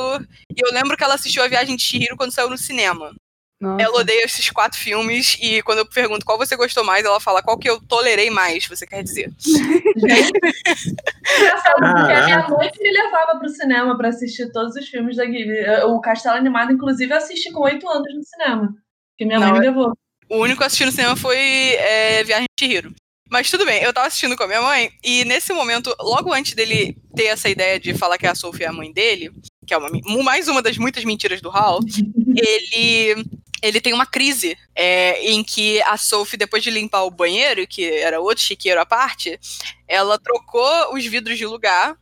[0.56, 3.14] E eu lembro que ela assistiu A Viagem de Chihiro quando saiu no cinema.
[3.63, 3.82] Nossa.
[3.82, 7.41] Ela odeia esses quatro filmes e quando eu pergunto qual você gostou mais, ela fala
[7.41, 9.32] qual que eu tolerei mais, você quer dizer.
[9.39, 10.32] Gente,
[11.39, 15.23] engraçado, porque a minha mãe me levava pro cinema pra assistir todos os filmes da
[15.23, 15.65] Ghibli.
[15.86, 18.76] O Castelo Animado, inclusive, eu assisti com oito anos no cinema.
[19.17, 19.93] Que minha mãe Não, me levou.
[20.30, 22.93] O único que eu assisti no cinema foi é, Viagem de Chihiro.
[23.30, 26.54] Mas tudo bem, eu tava assistindo com a minha mãe, e nesse momento, logo antes
[26.54, 29.32] dele ter essa ideia de falar que a Sophie é a mãe dele,
[29.65, 29.89] que é uma,
[30.23, 31.80] mais uma das muitas mentiras do Hal,
[32.36, 33.26] ele,
[33.63, 37.89] ele tem uma crise é, em que a Sophie, depois de limpar o banheiro, que
[37.89, 39.39] era outro chiqueiro à parte,
[39.88, 41.97] ela trocou os vidros de lugar,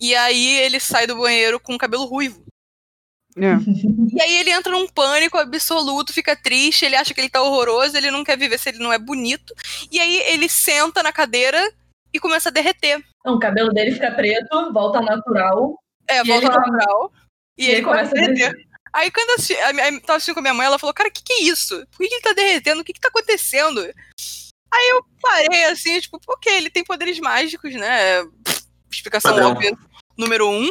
[0.00, 2.42] e aí ele sai do banheiro com o cabelo ruivo.
[3.36, 3.52] É.
[4.14, 7.94] E aí ele entra num pânico absoluto, fica triste, ele acha que ele tá horroroso,
[7.94, 9.54] ele não quer viver se ele não é bonito.
[9.90, 11.60] E aí ele senta na cadeira
[12.12, 13.02] e começa a derreter.
[13.20, 15.78] Então, o cabelo dele fica preto, volta natural.
[16.08, 17.12] É, volta natural.
[17.56, 18.71] E, E ele ele começa a derreter.
[18.94, 19.54] Aí quando eu assisti,
[20.02, 21.74] tava assistindo com a minha mãe, ela falou, cara, o que, que é isso?
[21.90, 22.80] Por que, que ele tá derretendo?
[22.82, 23.80] O que, que tá acontecendo?
[24.74, 28.22] Aí eu parei assim, tipo, ok, ele tem poderes mágicos, né?
[28.44, 29.52] Pff, Explicação Padrão.
[29.52, 29.72] óbvia
[30.16, 30.70] número um.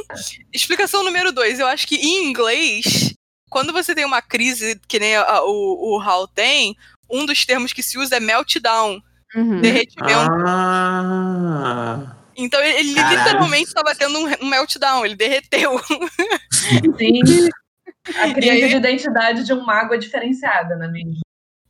[0.53, 3.13] Explicação número dois, eu acho que em inglês,
[3.49, 6.75] quando você tem uma crise que nem a- a- o, o Hal tem,
[7.09, 9.01] um dos termos que se usa é meltdown,
[9.35, 9.61] Uhum.
[9.61, 10.29] derretimento.
[10.47, 12.15] Ah.
[12.35, 15.79] Então ele, ele literalmente estava tendo um, um meltdown, ele derreteu.
[16.97, 17.49] Sim.
[18.07, 21.19] A crise aí- de identidade de um mago é diferenciada, não é mesmo?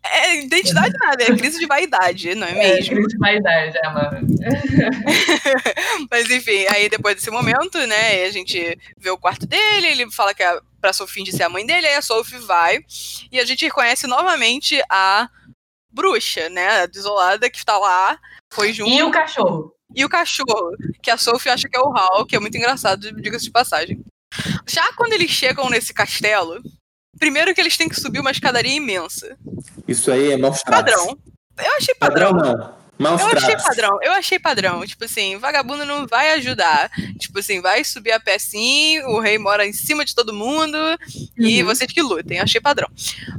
[0.03, 2.95] É identidade nada, é crise de vaidade, não é É, mesmo?
[2.95, 4.27] crise de vaidade, é, mano.
[6.09, 10.33] Mas enfim, aí depois desse momento, né, a gente vê o quarto dele, ele fala
[10.33, 12.79] que é pra Sophie de ser a mãe dele, aí a Sophie vai,
[13.31, 15.29] e a gente reconhece novamente a
[15.91, 18.17] bruxa, né, a desolada que tá lá,
[18.51, 19.73] foi junto, E o cachorro.
[19.95, 20.71] e o cachorro,
[21.03, 24.03] que a Sophie acha que é o Hal, que é muito engraçado, diga-se de passagem.
[24.67, 26.61] Já quando eles chegam nesse castelo,
[27.19, 29.37] primeiro que eles têm que subir uma escadaria imensa.
[29.87, 30.93] Isso aí é maus tratos.
[30.93, 31.17] Padrão.
[31.57, 32.33] Eu achei padrão.
[32.33, 32.81] Padrão não.
[32.97, 34.85] Maus Eu achei padrão, eu achei padrão.
[34.85, 36.89] Tipo assim, vagabundo não vai ajudar.
[37.19, 40.77] Tipo assim, vai subir a pé sim, o rei mora em cima de todo mundo
[41.35, 41.67] e Uhum.
[41.67, 42.39] vocês que lutem.
[42.39, 42.87] Achei padrão.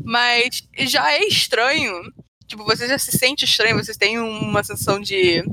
[0.04, 1.94] Mas já é estranho.
[2.48, 5.44] Tipo, você já se sente estranho, vocês têm uma sensação de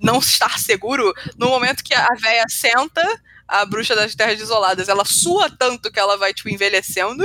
[0.00, 3.02] não estar seguro no momento que a véia senta,
[3.48, 7.24] a bruxa das terras desoladas, ela sua tanto que ela vai, tipo, envelhecendo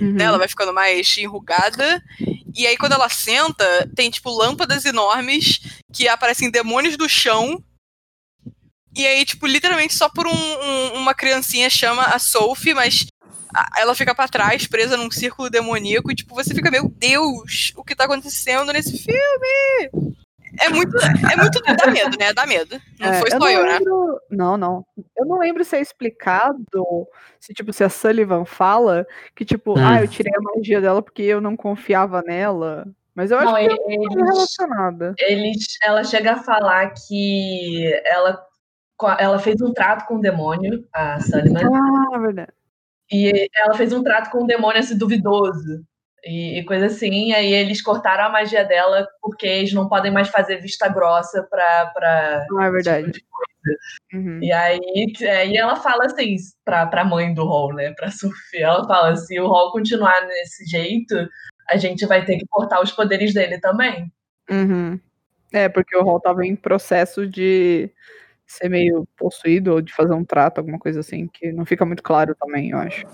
[0.00, 0.12] Uhum.
[0.12, 0.24] né?
[0.24, 2.02] Ela vai ficando mais enrugada.
[2.54, 5.60] E aí, quando ela senta, tem, tipo, lâmpadas enormes
[5.92, 7.62] que aparecem demônios do chão.
[8.94, 13.06] E aí, tipo, literalmente só por um- um- uma criancinha chama a Sophie, mas
[13.76, 16.10] ela fica pra trás, presa num círculo demoníaco.
[16.10, 20.14] E, tipo, você fica, meu Deus, o que tá acontecendo nesse filme?
[20.60, 20.96] É muito.
[21.32, 21.60] É muito.
[21.62, 22.32] Dá medo, né?
[22.32, 22.80] Dá medo.
[22.98, 23.78] Não É, foi só não eu, né?
[23.78, 24.20] lembro...
[24.30, 24.86] Não, não.
[25.16, 26.64] Eu não lembro se é explicado,
[27.38, 29.82] se tipo, se a Sullivan fala que, tipo, Hum.
[29.86, 32.86] ah, eu tirei a magia dela porque eu não confiava nela.
[33.14, 35.14] Mas eu acho Não, que é eles, coisa relacionada.
[35.18, 38.40] eles, ela chega a falar que ela,
[39.18, 41.60] ela fez um trato com o demônio, a Sullivan,
[42.14, 42.52] Ah, verdade.
[43.10, 45.84] e ela fez um trato com um demônio assim, duvidoso.
[46.24, 50.12] E, e coisa assim, e aí eles cortaram a magia dela porque eles não podem
[50.12, 53.10] mais fazer vista grossa pra, pra Ah, é verdade.
[53.10, 53.78] tipo de coisa.
[54.12, 54.42] Uhum.
[54.42, 54.80] E aí,
[55.22, 57.92] aí ela fala assim pra, pra mãe do Hall, né?
[57.92, 58.60] Pra Sophie.
[58.62, 61.14] Ela fala: se o Hall continuar nesse jeito,
[61.70, 64.12] a gente vai ter que cortar os poderes dele também.
[64.50, 64.98] Uhum.
[65.52, 67.90] É, porque o Hall tava em processo de
[68.50, 72.02] ser meio possuído ou de fazer um trato, alguma coisa assim, que não fica muito
[72.02, 73.06] claro também, eu acho.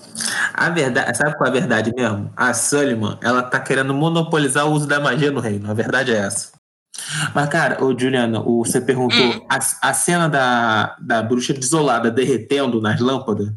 [0.54, 2.32] A verdade, sabe qual é a verdade mesmo?
[2.34, 5.70] A Sullivan, ela tá querendo monopolizar o uso da magia no reino.
[5.70, 6.52] A verdade é essa.
[7.34, 9.46] Mas, cara, ô Juliana, o, você perguntou Hum.
[9.50, 9.58] a,
[9.90, 13.52] a cena da, da bruxa desolada derretendo nas lâmpadas.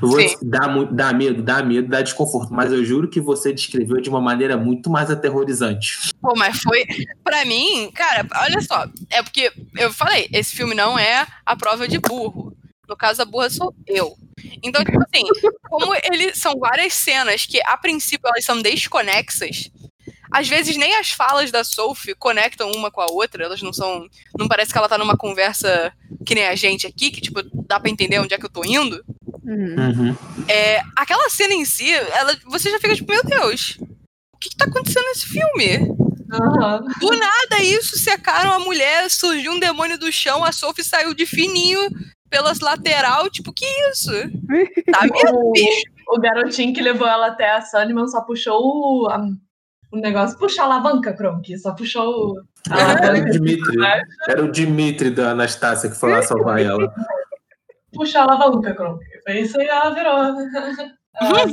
[0.00, 0.36] Vou Sim.
[0.42, 2.52] dá, dá medo, dá medo, dá desconforto.
[2.52, 6.12] Mas eu juro que você descreveu de uma maneira muito mais aterrorizante.
[6.20, 6.84] Pô, mas foi.
[7.22, 8.86] Pra mim, cara, olha só.
[9.10, 12.56] É porque eu falei, esse filme não é a prova de burro.
[12.88, 14.16] No caso, a burra sou eu.
[14.62, 15.24] Então, tipo assim,
[15.68, 19.70] como eles são várias cenas que, a princípio, elas são desconexas,
[20.32, 24.08] às vezes nem as falas da Sophie conectam uma com a outra, elas não são.
[24.38, 25.92] Não parece que ela tá numa conversa
[26.24, 28.64] que nem a gente aqui, que, tipo, dá pra entender onde é que eu tô
[28.64, 29.04] indo.
[29.44, 29.74] Uhum.
[29.76, 30.16] Uhum.
[30.48, 33.76] É, aquela cena em si, ela, você já fica tipo, meu Deus,
[34.42, 35.78] que, que tá acontecendo nesse filme?
[35.78, 36.88] Uhum.
[37.00, 41.24] Do nada isso, secaram a mulher, surgiu um demônio do chão, a Sophie saiu de
[41.26, 41.88] fininho
[42.28, 44.10] pelas lateral, tipo, que isso?
[44.90, 45.82] Tá mesmo, bicho?
[46.08, 49.20] O, o garotinho que levou ela até a Sunnyman só puxou o, a,
[49.92, 50.38] o negócio.
[50.38, 51.56] Puxa a alavanca, Kronk.
[51.58, 53.24] Só puxou o- a Era o.
[53.30, 53.76] Dimitri.
[54.28, 56.92] Era o Dimitri da Anastácia que foi lá salvar ela.
[57.92, 59.04] Puxa a alavanca, Kronk.
[59.24, 60.14] Foi isso aí, ela virou.
[61.14, 61.44] Ah,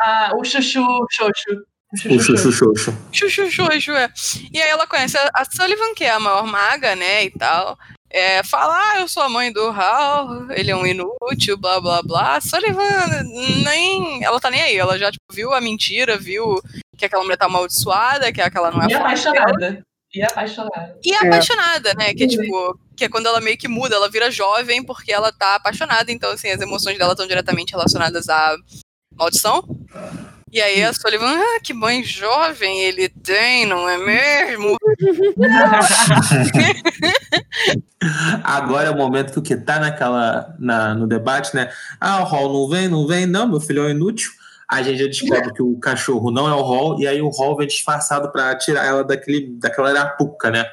[0.00, 1.62] ah, o chuchu, xoxo.
[1.92, 2.38] O chuchu.
[2.38, 2.92] Xoxo.
[3.12, 4.10] Xuxu, xuxu, é.
[4.50, 7.76] E aí ela conhece a Sullivan, que é a maior maga, né, e tal.
[8.08, 12.00] É, fala, ah, eu sou a mãe do Hal, ele é um inútil, blá, blá,
[12.02, 12.36] blá.
[12.36, 13.22] A Sullivan
[13.62, 14.24] nem...
[14.24, 16.62] Ela tá nem aí, ela já, tipo, viu a mentira, viu
[16.96, 19.84] que aquela mulher tá amaldiçoada, que aquela não é E apaixonada.
[20.14, 20.96] E apaixonada.
[21.04, 22.14] E apaixonada, né?
[22.14, 25.32] Que é tipo, que é quando ela meio que muda, ela vira jovem porque ela
[25.32, 28.54] tá apaixonada, então assim, as emoções dela estão diretamente relacionadas à
[29.16, 29.64] maldição.
[30.52, 34.76] E aí a Sullivan, ah, que mãe jovem ele tem, não é mesmo?
[38.44, 41.72] Agora é o momento que o que tá naquela, na, no debate, né?
[42.00, 44.30] Ah, o Hall não vem, não vem, não, meu filho é um inútil.
[44.74, 47.56] A gente já descobre que o cachorro não é o Hall, e aí o Hall
[47.56, 50.64] vem disfarçado pra tirar ela daquele, daquela arapuca, né?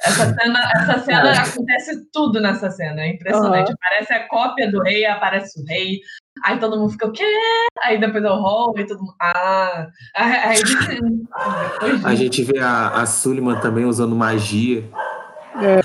[0.00, 3.72] Essa cena, essa cena acontece tudo nessa cena, é impressionante.
[3.72, 6.00] Aparece a cópia do rei, aparece o rei,
[6.44, 7.24] aí todo mundo fica, o quê?
[7.82, 12.88] Aí depois é o Hall, e todo mundo, ah, aí depois A gente vê a,
[12.88, 14.84] a Suliman também usando magia.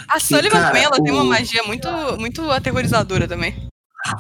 [0.09, 1.87] A Sullivan cara, também, ela tem uma o- magia muito,
[2.19, 3.55] muito aterrorizadora também.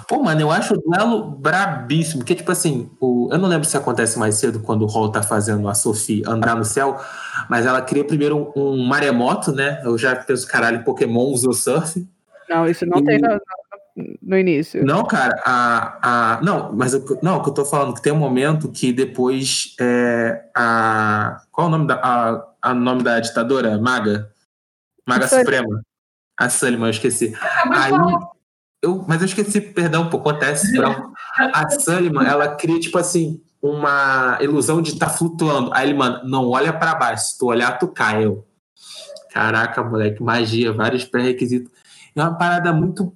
[0.07, 2.19] Pô, mano, eu acho o duelo brabíssimo.
[2.19, 5.21] Porque, tipo assim, o, eu não lembro se acontece mais cedo quando o Hall tá
[5.23, 6.97] fazendo a Sophie andar no céu,
[7.49, 9.81] mas ela cria primeiro um, um maremoto, né?
[9.83, 12.07] Eu já penso, caralho, Pokémon usou surf.
[12.49, 13.39] Não, isso não E- tem no,
[14.23, 14.83] no- início.
[14.85, 18.11] Não, cara, a, a, não, mas eu, não, o que eu tô falando que tem
[18.13, 23.19] um momento que depois é, a qual é o nome da a, a nome da
[23.19, 23.77] ditadora?
[23.77, 24.31] Maga,
[25.05, 25.27] Maga.
[25.27, 25.81] Suprema,
[26.37, 27.33] a Sullivan, eu esqueci.
[27.71, 27.91] Aí.
[28.81, 30.71] Eu, mas eu esqueci, perdão, pô, acontece.
[30.77, 31.13] Não.
[31.37, 35.71] A Sullivan, ela cria tipo assim uma ilusão de estar tá flutuando.
[35.73, 38.25] Aí ele manda, não olha pra baixo, se tu olhar tu cai.
[38.25, 38.45] Eu,
[39.31, 41.71] caraca, moleque, magia, vários pré-requisitos.
[42.15, 43.15] É uma parada muito,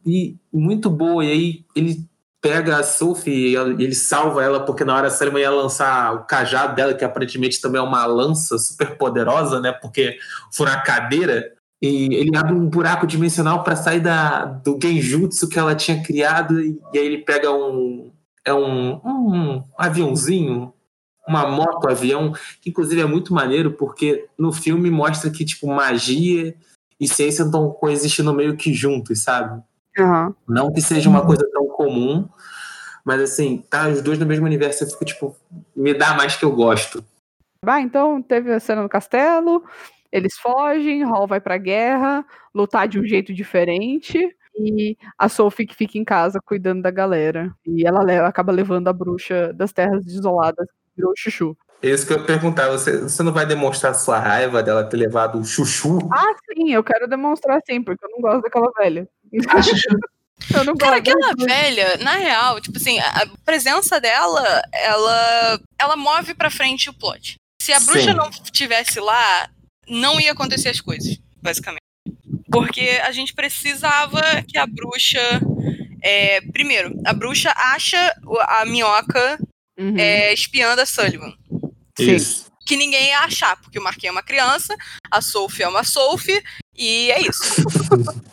[0.51, 1.23] muito boa.
[1.23, 2.05] E aí ele
[2.41, 6.25] pega a Sophie e ele salva ela, porque na hora a Sullivan ia lançar o
[6.25, 9.71] cajado dela, que aparentemente também é uma lança super poderosa, né?
[9.71, 10.17] Porque
[10.51, 11.53] furar a cadeira.
[11.83, 16.61] E ele abre um buraco dimensional para sair da, do genjutsu que ela tinha criado.
[16.61, 18.09] E, e aí ele pega um.
[18.45, 20.73] É um, um aviãozinho,
[21.27, 26.55] uma moto avião, que inclusive é muito maneiro, porque no filme mostra que, tipo, magia
[26.99, 29.61] e ciência estão coexistindo meio que juntos, sabe?
[29.99, 30.33] Aham.
[30.47, 32.27] Não que seja uma coisa tão comum,
[33.03, 35.35] mas assim, tá os dois no mesmo universo, eu fico, tipo,
[35.75, 37.03] me dá mais que eu gosto.
[37.65, 39.63] Ah, então teve a cena no castelo,
[40.13, 44.19] eles fogem, Hall vai pra guerra, lutar de um jeito diferente,
[44.55, 47.51] e a Sophie que fica em casa cuidando da galera.
[47.65, 51.57] E ela leva- acaba levando a bruxa das terras desoladas, que virou chuchu.
[51.81, 54.95] É isso que eu ia perguntar, você, você não vai demonstrar sua raiva dela ter
[54.95, 55.97] levado o chuchu?
[56.13, 59.09] Ah, sim, eu quero demonstrar sim, porque eu não gosto daquela velha.
[59.49, 59.89] A Chuchu
[60.55, 61.11] Eu não Cara, gosto.
[61.17, 66.89] aquela velha, na real, tipo assim, a a presença dela, ela, ela move pra frente
[66.89, 67.35] o plot.
[67.61, 68.13] Se a bruxa Sim.
[68.13, 69.47] não tivesse lá,
[69.87, 71.81] não ia acontecer as coisas, basicamente.
[72.51, 75.19] Porque a gente precisava que a bruxa.
[76.05, 79.39] é, primeiro, a bruxa acha o- a minhoca
[79.79, 79.97] Uhum.
[79.97, 81.33] é, espiã da Sullivan.
[81.97, 82.15] Sim.
[82.15, 82.45] Isso.
[82.65, 84.75] Que ninguém ia achar, porque o Marquinhos é uma criança,
[85.09, 86.43] a Sophie é uma Sophie,
[86.75, 87.41] e é isso.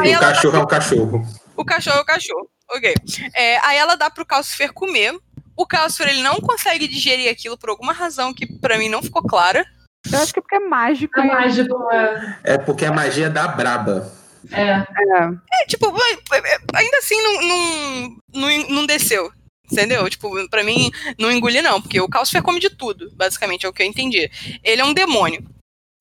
[0.00, 1.26] Aí o cachorro é um cachorro.
[1.56, 2.50] O cachorro é o cachorro.
[2.70, 2.94] Ok.
[3.34, 5.16] É, aí ela dá pro Calcifer comer.
[5.56, 9.22] O Calcifer, ele não consegue digerir aquilo por alguma razão que pra mim não ficou
[9.22, 9.64] clara.
[10.14, 11.20] Eu acho que é porque é mágico.
[11.20, 11.92] é e- mágico.
[11.92, 14.10] É, É porque a magia da braba.
[14.52, 14.70] é.
[14.70, 19.30] É, É, tipo, é, ainda assim não, não, não, não desceu.
[19.72, 20.08] Entendeu?
[20.10, 23.72] Tipo, pra mim, não engoli não, porque o Calcifer come de tudo, basicamente, é o
[23.72, 24.30] que eu entendi.
[24.62, 25.42] Ele é um demônio.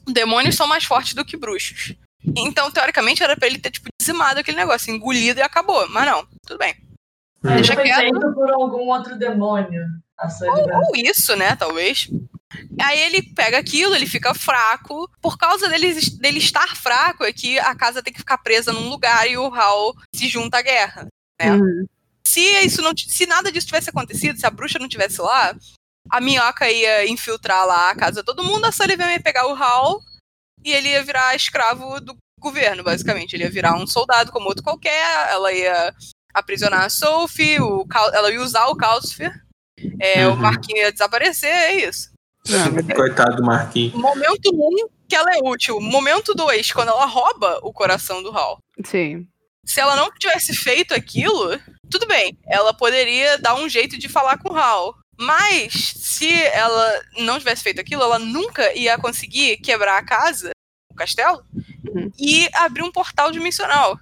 [0.05, 1.93] Demônios são mais fortes do que bruxos.
[2.38, 5.88] Então, teoricamente, era pra ele ter, tipo, dizimado aquele negócio, engolido e acabou.
[5.89, 6.76] Mas não, tudo bem.
[7.43, 8.34] Ele Deixa foi quieto.
[8.34, 9.82] por algum outro demônio.
[10.18, 10.78] A Sullivan.
[10.80, 12.09] Ou isso, né, talvez.
[12.82, 15.10] Aí ele pega aquilo, ele fica fraco.
[15.22, 18.89] Por causa dele, dele estar fraco, é que a casa tem que ficar presa num
[18.89, 21.08] lugar e o Hal se junta à guerra.
[21.39, 21.51] É.
[21.51, 21.86] uhum.
[22.26, 25.56] Se isso não, se nada disso tivesse acontecido, se a bruxa não tivesse lá,
[26.10, 29.56] a minhoca ia infiltrar lá a casa de todo mundo, a Sullivan ia pegar o
[29.56, 30.01] Hal
[30.64, 33.34] e ele ia virar escravo do governo, basicamente.
[33.34, 35.93] Ele ia virar um soldado como outro qualquer, ela ia
[36.34, 39.32] aprisionar a Sophie, o ela ia usar o Calcifer,
[39.99, 40.38] é, o Uhum.
[40.38, 42.12] Marquinhos ia desaparecer, é isso.
[42.96, 43.94] Coitado do Marquinhos.
[43.94, 45.80] Momento 1, um, que ela é útil.
[45.80, 48.58] Momento 2, quando ela rouba o coração do Hal.
[48.84, 49.28] Sim.
[49.66, 51.58] Se ela não tivesse feito aquilo,
[51.89, 52.38] tudo bem.
[52.46, 54.96] Ela poderia dar um jeito de falar com o Hal.
[55.18, 60.52] Mas, se ela não tivesse feito aquilo, ela nunca ia conseguir quebrar a casa,
[60.91, 61.44] o castelo,
[61.88, 62.12] uhum.
[62.20, 63.98] e abrir um portal dimensional.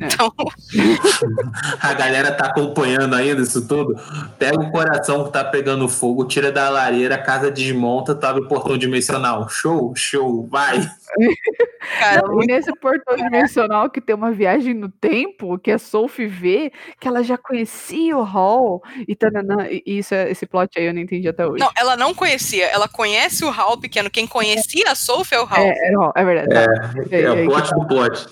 [0.00, 0.06] É.
[0.06, 0.32] Então.
[1.80, 3.96] a galera tá acompanhando ainda isso tudo.
[4.38, 8.46] Pega o coração que tá pegando fogo, tira da lareira, a casa desmonta, tá no
[8.46, 9.48] portão dimensional.
[9.48, 10.80] Show, show, vai.
[12.00, 16.26] Cara, Não, e nesse portão dimensional que tem uma viagem no tempo, que a Sophie
[16.26, 20.86] vê, que ela já conhecia o Hall e, tanana, e isso, é, esse plot aí
[20.86, 21.60] eu não entendi até hoje.
[21.60, 24.10] Não, ela não conhecia, ela conhece o Hall pequeno.
[24.10, 25.64] Quem conhecia a Sophie é o Hall.
[25.64, 26.54] É, é, é verdade.
[27.10, 28.26] É, é, é, o plot do plot.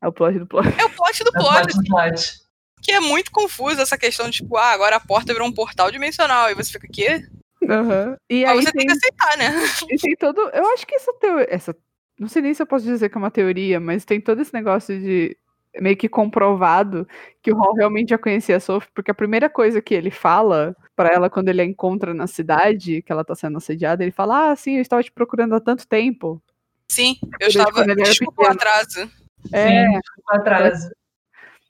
[0.00, 0.68] É o plot do plot.
[0.68, 1.56] É o plot do plot.
[1.56, 2.40] É plot, do plot.
[2.82, 5.90] Que é muito confuso essa questão de, tipo, ah, agora a porta virou um portal
[5.90, 6.50] dimensional.
[6.50, 7.26] E você fica, quê?
[7.62, 8.16] Uhum.
[8.30, 8.86] E Mas aí você tem...
[8.86, 8.86] tem...
[8.86, 9.54] que aceitar, né?
[9.90, 10.40] E tem todo.
[10.52, 11.46] Eu acho que essa teoria.
[11.50, 11.76] Essa...
[12.18, 14.52] Não sei nem se eu posso dizer que é uma teoria, mas tem todo esse
[14.52, 15.36] negócio de
[15.80, 17.06] meio que comprovado
[17.42, 20.74] que o Hall realmente já conhecia a Sophie, porque a primeira coisa que ele fala
[20.96, 24.50] para ela quando ele a encontra na cidade, que ela tá sendo assediada, ele fala:
[24.50, 26.42] Ah, sim, eu estava te procurando há tanto tempo.
[26.88, 27.84] Sim, eu estava.
[27.94, 29.08] Desculpa o atraso.
[29.52, 29.86] É,
[30.28, 30.90] atraso.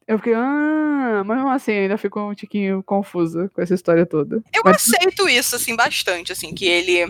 [0.06, 4.36] Eu fiquei, ah, mas mesmo assim ainda fico um tiquinho confusa com essa história toda.
[4.54, 4.76] Eu mas...
[4.76, 7.06] aceito isso, assim, bastante, assim, que ele.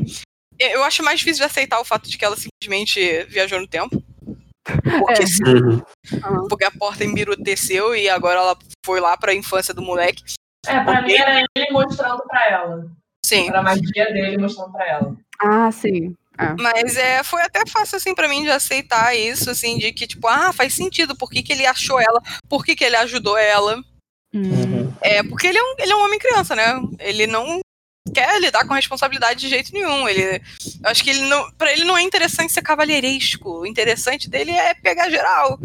[0.59, 4.03] Eu acho mais difícil de aceitar o fato de que ela simplesmente viajou no tempo.
[4.65, 6.29] Porque, é.
[6.29, 6.49] uhum.
[6.49, 10.25] porque a porta embiruteceu e agora ela foi lá pra infância do moleque.
[10.67, 11.13] É, pra porque...
[11.13, 12.91] mim era ele mostrando pra ela.
[13.25, 13.49] Sim.
[13.49, 15.17] Era a magia dele mostrando pra ela.
[15.41, 16.17] Ah, sim.
[16.39, 16.55] É.
[16.57, 20.29] Mas é, foi até fácil, assim, para mim de aceitar isso, assim, de que, tipo,
[20.29, 23.83] ah, faz sentido, por que, que ele achou ela, por que, que ele ajudou ela.
[24.33, 24.93] Uhum.
[25.01, 26.81] É, porque ele é, um, ele é um homem criança, né?
[27.01, 27.61] Ele não
[28.15, 30.09] quer lidar com responsabilidade de jeito nenhum.
[30.09, 30.41] Ele,
[30.85, 33.61] acho que ele não, para ele não é interessante ser cavalheiresco.
[33.61, 35.59] O interessante dele é pegar geral.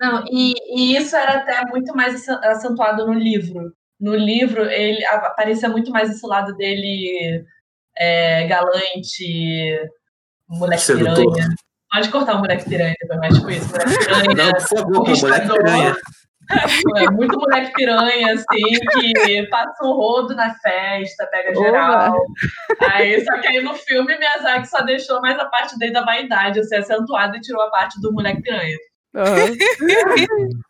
[0.00, 3.72] Não, e, e isso era até muito mais acentuado no livro.
[4.00, 7.44] No livro, ele aparecia muito mais esse lado dele
[7.96, 9.90] é, galante,
[10.48, 11.34] moleque Sedutor.
[11.34, 11.54] piranha.
[11.90, 14.34] Pode cortar o moleque piranha depois, mas tipo isso, moleque piranha.
[14.34, 15.96] Não, por favor, moleque piranha.
[16.96, 18.62] É, muito moleque piranha, assim,
[19.22, 22.16] que passa um rodo na festa, pega geral.
[22.80, 26.60] Aí, só que aí no filme, Miyazaki só deixou mais a parte dele da vaidade,
[26.60, 28.76] assim, acentuada e tirou a parte do moleque piranha.
[29.14, 29.28] Uhum.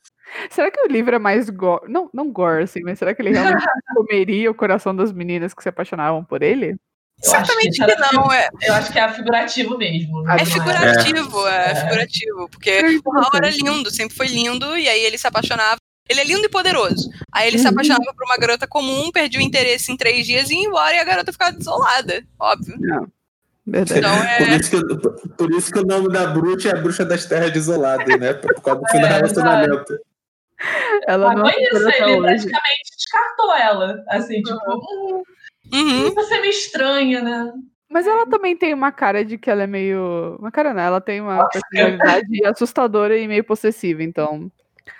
[0.50, 1.90] será que o livro é mais gore?
[1.90, 3.64] Não, não gore, assim, mas será que ele realmente
[3.94, 6.76] comeria o coração das meninas que se apaixonavam por ele?
[7.20, 8.48] Certamente que, que não, é.
[8.62, 10.28] Eu acho que é figurativo mesmo.
[10.30, 12.48] É figurativo, é, é figurativo.
[12.48, 15.78] Porque o Hal era lindo, sempre foi lindo, e aí ele se apaixonava.
[16.08, 17.10] Ele é lindo e poderoso.
[17.32, 17.62] Aí ele uhum.
[17.62, 20.94] se apaixonava por uma garota comum, perdia o interesse em três dias e ia embora
[20.94, 22.76] e a garota ficava desolada, óbvio.
[22.78, 23.06] Não.
[23.66, 24.00] Verdade.
[24.00, 24.38] Então, é...
[24.38, 27.52] por, isso que, por isso que o nome da bruxa é a bruxa das terras
[27.52, 28.32] desoladas, né?
[28.32, 29.98] Por causa do fim do é, relacionamento.
[31.06, 32.20] Ela não foi isso, ele hoje.
[32.22, 34.04] praticamente descartou ela.
[34.08, 35.22] Assim, tipo, uhum.
[35.72, 36.14] Uhum.
[36.14, 37.52] Você é meio estranha, né?
[37.90, 40.36] Mas ela também tem uma cara de que ela é meio.
[40.38, 44.52] Uma cara não, ela tem uma personalidade assustadora e meio possessiva, então.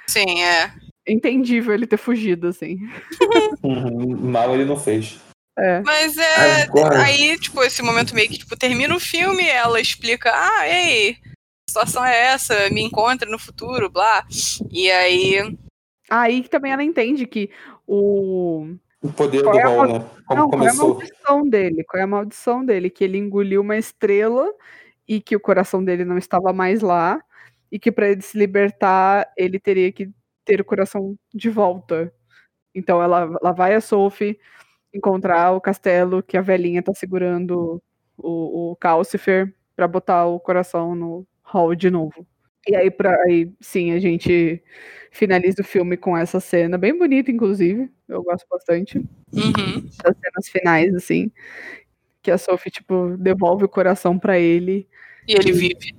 [0.07, 0.73] Sim, é.
[1.07, 2.79] Entendível ele ter fugido, assim.
[3.63, 5.21] Uhum, mal ele não fez.
[5.59, 5.81] É.
[5.81, 6.63] Mas é.
[6.63, 7.03] Agora...
[7.03, 11.71] Aí, tipo, esse momento meio que, tipo, termina o filme, ela explica, ah, ei, a
[11.71, 14.25] situação é essa, me encontra no futuro, blá.
[14.71, 15.57] E aí.
[16.09, 17.51] Aí também ela entende que
[17.87, 20.07] o o poder qual do é né?
[20.27, 20.97] Como não, começou.
[20.97, 21.85] Qual é a maldição dele?
[21.85, 22.91] Qual é a maldição dele?
[22.91, 24.53] Que ele engoliu uma estrela
[25.07, 27.21] e que o coração dele não estava mais lá
[27.71, 30.11] e que para ele se libertar ele teria que
[30.45, 32.13] ter o coração de volta.
[32.75, 34.39] Então ela, ela vai a Sophie
[34.93, 37.83] encontrar o castelo que a velhinha tá segurando
[38.17, 42.27] o, o Calcifer para botar o coração no hall de novo.
[42.67, 44.63] E aí, pra, aí, sim, a gente
[45.11, 47.91] finaliza o filme com essa cena, bem bonita, inclusive.
[48.09, 48.99] Eu gosto bastante.
[49.33, 49.89] Uhum.
[50.03, 51.31] Das cenas finais, assim.
[52.23, 54.89] Que a Sophie, tipo, devolve o coração para ele.
[55.27, 55.95] E ele vive.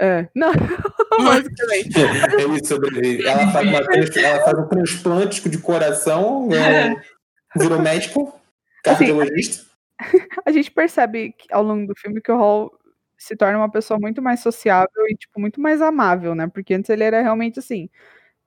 [0.00, 0.52] É, não,
[1.22, 1.90] basicamente.
[2.40, 3.26] ele sobrevive.
[3.26, 6.94] Ela faz, uma, ela faz um transplante de coração, é,
[7.56, 8.34] virou médico,
[8.82, 9.66] cardiologista.
[9.98, 12.72] Assim, a gente percebe ao longo do filme que o Hall
[13.18, 16.46] se torna uma pessoa muito mais sociável e, tipo, muito mais amável, né?
[16.48, 17.90] Porque antes ele era realmente, assim,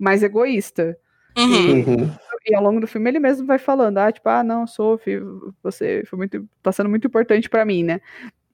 [0.03, 0.97] mais egoísta.
[1.37, 1.53] Uhum.
[1.53, 2.11] E, uhum.
[2.45, 5.19] e, ao longo do filme ele mesmo vai falando, ah, tipo, ah, não, Sophie,
[5.63, 8.01] você foi muito, tá sendo muito importante para mim, né?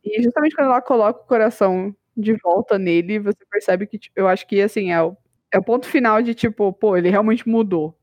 [0.05, 4.27] E justamente quando ela coloca o coração de volta nele, você percebe que, tipo, eu
[4.27, 5.17] acho que, assim, é o,
[5.51, 7.97] é o ponto final de, tipo, pô, ele realmente mudou.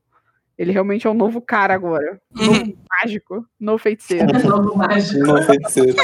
[0.59, 2.18] Ele realmente é um novo cara agora.
[2.34, 2.76] Um novo uhum.
[3.03, 3.47] mágico.
[3.61, 4.26] No feiticeiro.
[4.49, 5.18] Novo mágico.
[5.18, 5.94] Não feiticeiro.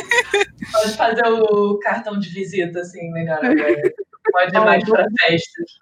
[0.72, 3.94] Pode fazer o cartão de visita, assim, melhor agora.
[4.32, 5.81] Pode ir mais pra festas.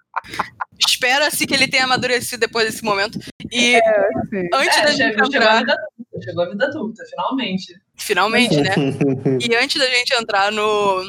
[0.79, 3.19] Espera-se que ele tenha amadurecido depois desse momento.
[3.51, 4.49] E Assim.
[4.53, 5.59] antes É, da gente chegou, a entrar.
[5.59, 7.75] vida adulta, chegou a vida adulta, finalmente.
[7.97, 8.71] Finalmente, né?
[9.41, 11.03] E antes da gente entrar no,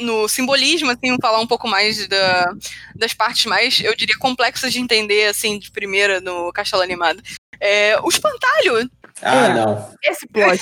[0.00, 2.52] no simbolismo, assim, falar um pouco mais da,
[2.94, 7.20] das partes mais, eu diria, complexas de entender, assim, de primeira no Castelo Animado.
[7.60, 8.88] É, o espantalho.
[9.20, 9.94] Ah, não.
[10.04, 10.60] Esse plot.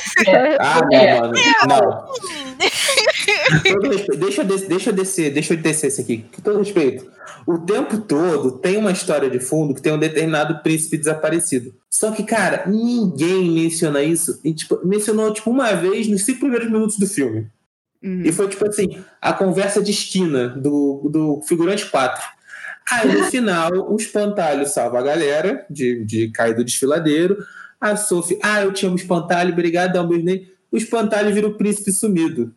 [0.58, 1.20] Ah, É.
[1.20, 1.32] não, mano.
[1.68, 2.06] Não.
[3.26, 4.16] Respeito.
[4.16, 6.24] Deixa eu, descer, deixa eu descer, deixa eu descer esse aqui.
[6.34, 7.10] Com todo respeito.
[7.46, 11.74] O tempo todo tem uma história de fundo que tem um determinado príncipe desaparecido.
[11.88, 14.40] Só que, cara, ninguém menciona isso.
[14.44, 17.46] E, tipo, mencionou, tipo, uma vez nos cinco primeiros minutos do filme.
[18.02, 18.22] Uhum.
[18.24, 22.22] E foi, tipo assim, a conversa de esquina do, do figurante 4.
[22.90, 27.38] Aí, no final, o espantalho salva a galera de, de cair do desfiladeiro.
[27.80, 30.52] A Sophie, ah, eu tinha um espantalho, obrigado, dá um beijo nele.
[30.70, 32.54] O espantalho vira o príncipe sumido.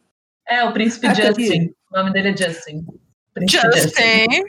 [0.49, 1.73] É, o príncipe tá Justin.
[1.91, 2.85] O nome dele é Justin.
[3.33, 4.43] Príncipe Justin.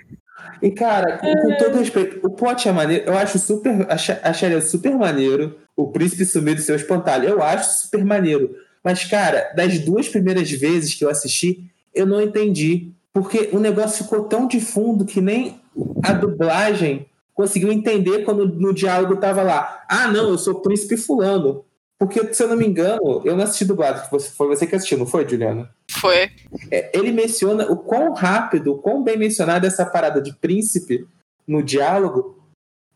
[0.62, 3.05] E, cara, com, com todo respeito, o plot é maneiro.
[3.07, 3.86] Eu acho super.
[3.90, 7.28] acha- Acharia super maneiro o príncipe sumido e seu espantalho.
[7.28, 8.55] Eu acho super maneiro.
[8.82, 12.92] Mas, cara, das duas primeiras vezes que eu assisti, eu não entendi.
[13.12, 15.61] Porque o negócio ficou tão de fundo que nem
[16.05, 19.82] a dublagem conseguiu entender quando no diálogo tava lá.
[19.88, 21.64] Ah, não, eu sou o príncipe fulano.
[22.01, 24.09] Porque, se eu não me engano, eu não assisti dublado.
[24.11, 25.68] Você- Foi você que assistiu, não foi, Juliana?
[25.90, 26.30] Foi.
[26.70, 31.07] É, ele menciona o quão rápido, o quão bem mencionada essa parada de príncipe
[31.46, 32.38] no diálogo,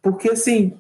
[0.01, 0.73] porque assim,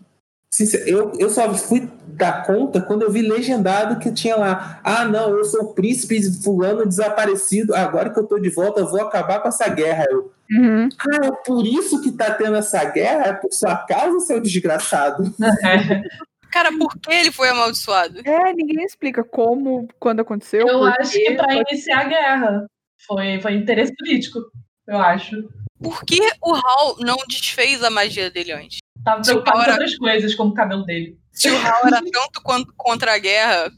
[0.86, 5.30] eu, eu só fui dar conta quando eu vi legendado que tinha lá, ah não,
[5.36, 9.40] eu sou o príncipe fulano desaparecido, agora que eu tô de volta eu vou acabar
[9.40, 10.06] com essa guerra.
[10.10, 10.88] Eu, Uhum.
[10.98, 13.24] ah, é por isso que tá tendo essa guerra?
[13.28, 15.34] É por sua causa, seu desgraçado?
[16.54, 18.20] Cara, por que ele foi amaldiçoado?
[18.24, 20.68] É, ninguém explica como, quando aconteceu.
[20.68, 22.66] Eu acho que pra só iniciar a guerra.
[23.04, 24.38] Foi, foi interesse político,
[24.86, 25.48] eu acho.
[25.82, 28.78] Por que o Hal não desfez a magia dele antes?
[29.04, 31.18] Tava preocupado com Laura- outras coisas, como o cabelo dele.
[31.32, 33.72] Se o Hal era tanto quanto contra a guerra.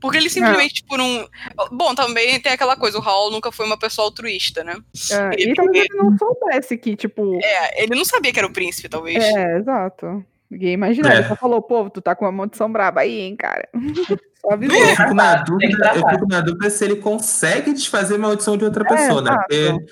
[0.00, 1.26] Porque ele simplesmente por um.
[1.72, 4.76] Bom, também tem aquela coisa, o Hal nunca foi uma pessoa altruísta, né?
[5.10, 7.40] É, e talvez ele não soubesse que, tipo.
[7.42, 9.22] É, ele não sabia que era o príncipe, talvez.
[9.24, 10.24] É, exato.
[10.54, 11.14] Ninguém imaginava.
[11.14, 11.18] É.
[11.18, 13.68] Ele só falou, pô, tu tá com uma maldição braba aí, hein, cara.
[14.40, 14.76] só avisou.
[14.76, 18.56] Eu fico na Tem dúvida, eu fico na dúvida se ele consegue desfazer a maldição
[18.56, 19.30] de outra É, pessoa, né?
[19.30, 19.46] exato.
[19.48, 19.84] Porque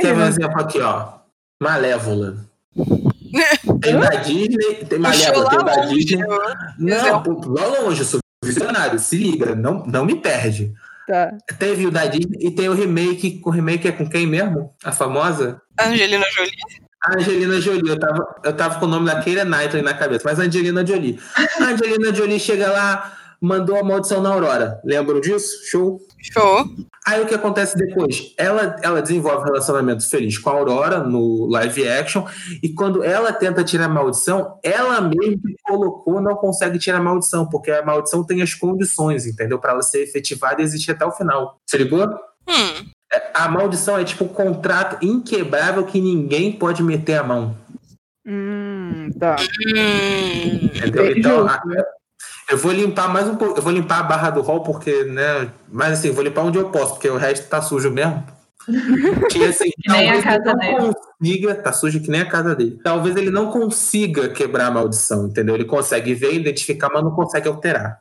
[0.00, 1.12] Quer ver um exemplo aqui, ó.
[1.62, 2.36] Malévola.
[3.80, 6.24] Tem da Disney, tem Malévola, tem da longe, Disney.
[6.28, 6.54] ó.
[6.78, 10.72] Não, pô, lá longe, eu sou visionário, se liga, não, não me perde.
[11.06, 11.36] Tá.
[11.58, 14.74] Teve o da Disney e tem o remake, o remake é com quem mesmo?
[14.84, 15.60] A famosa?
[15.80, 16.52] Angelina Jolie.
[17.02, 20.22] A Angelina Jolie, eu tava, eu tava com o nome da Keira Knightley na cabeça,
[20.24, 21.18] mas a Angelina Jolie.
[21.58, 24.78] A Angelina Jolie chega lá, mandou a maldição na Aurora.
[24.84, 25.64] Lembram disso?
[25.70, 25.98] Show.
[26.20, 26.68] Show.
[27.06, 28.34] Aí o que acontece depois?
[28.36, 32.26] Ela, ela desenvolve um relacionamento feliz com a Aurora no live action,
[32.62, 37.02] e quando ela tenta tirar a maldição, ela mesma que colocou não consegue tirar a
[37.02, 39.58] maldição, porque a maldição tem as condições, entendeu?
[39.58, 41.56] Para ela ser efetivada e existir até o final.
[41.66, 42.06] Se ligou?
[42.46, 42.90] Hum.
[43.34, 47.56] A maldição é tipo um contrato inquebrável que ninguém pode meter a mão.
[48.26, 49.36] Hum, tá.
[50.76, 51.04] Entendeu?
[51.06, 51.62] É Então, a-
[52.50, 53.58] eu vou limpar mais um pouco.
[53.58, 55.50] Eu vou limpar a barra do hall, porque, né?
[55.70, 58.22] Mas assim, vou limpar onde eu posso, porque o resto tá sujo mesmo.
[59.30, 62.78] Que, assim, Que nem a casa não consiga, tá sujo que nem a casa dele.
[62.84, 65.54] Talvez ele não consiga quebrar a maldição, entendeu?
[65.54, 67.99] Ele consegue ver, identificar, mas não consegue alterar.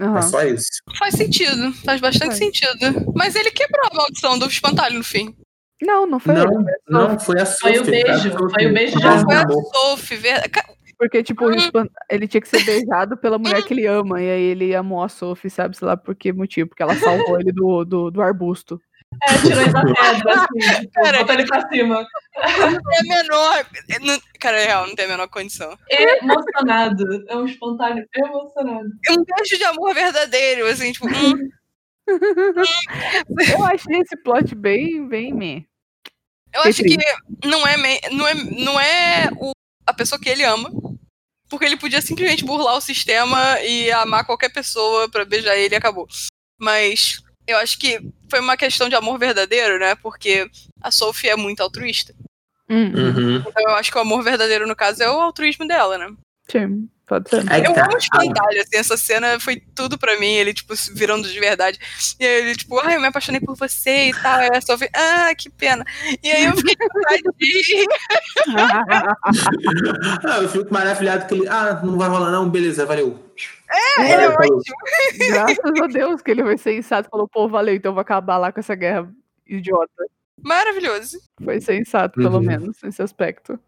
[0.00, 0.18] Aham.
[0.18, 0.66] É só isso.
[0.98, 1.72] Faz sentido.
[1.84, 2.38] Faz bastante Faz.
[2.38, 3.12] sentido.
[3.14, 5.34] Mas ele quebrou a maldição do espantalho no fim.
[5.82, 6.64] Não, não foi Não, ele.
[6.88, 8.54] não, foi a Foi o Sophie, beijo, Sophie.
[8.54, 9.46] foi o beijo de Não, foi a.
[9.48, 10.16] Sophie.
[10.16, 10.64] ver- Ca-
[10.98, 11.86] Porque, tipo, Hum.
[12.10, 14.20] ele tinha que ser beijado pela mulher que ele ama.
[14.20, 15.74] E aí ele amou a Sophie, sabe?
[15.74, 16.68] Sei lá por que motivo.
[16.68, 18.78] Porque ela salvou ele do, do, do arbusto.
[19.22, 22.06] É, tirou ele da pedra, assim, tipo, Cara, botou ele pra cima.
[22.36, 23.66] Não tem a menor.
[24.00, 25.76] não- Cara, é real, não tem a menor condição.
[25.90, 27.24] Emocionado.
[27.28, 28.88] É um espontâneo emocionado.
[29.08, 31.06] É um beijo de amor verdadeiro, assim, tipo.
[31.06, 31.48] hum,
[33.52, 35.62] Eu achei esse plot bem, bem meh.
[36.52, 36.96] eu acho que
[37.44, 39.52] não é, me- não é, não é o-
[39.86, 40.70] a pessoa que ele ama.
[41.48, 45.78] Porque ele podia simplesmente burlar o sistema e amar qualquer pessoa pra beijar ele e
[45.78, 46.06] acabou.
[46.60, 47.20] Mas
[47.50, 49.94] eu acho que foi uma questão de amor verdadeiro, né?
[49.96, 50.48] Porque
[50.80, 52.14] a Sophie é muito altruísta.
[52.68, 53.36] Hum, Uhum.
[53.36, 56.08] Então eu acho que o amor verdadeiro, no caso, é o altruísmo dela, né?
[56.50, 57.44] sim, pode ser.
[57.50, 57.84] Aí Eu tá.
[57.84, 61.78] amo espantalho, assim, essa cena foi tudo pra mim, ele, tipo, se virando de verdade.
[62.18, 64.38] E aí ele, tipo, ai, eu me apaixonei por você e tal.
[64.40, 65.84] Aí a Sophie, ah, que pena.
[66.22, 66.74] E aí eu fiquei,
[67.08, 67.86] tadinho.
[70.24, 71.48] Ah, eu fico maravilhado que ele.
[71.48, 73.29] Ah, não vai rolar, não, beleza, valeu.
[73.72, 74.62] É, É, ele é ótimo.
[75.30, 77.08] Graças a Deus que ele foi sensato.
[77.10, 79.08] Falou, pô, valeu, então eu vou acabar lá com essa guerra
[79.46, 80.04] idiota.
[80.42, 81.18] Maravilhoso.
[81.44, 82.44] Foi sensato, pelo Uhum.
[82.44, 83.58] menos, nesse aspecto.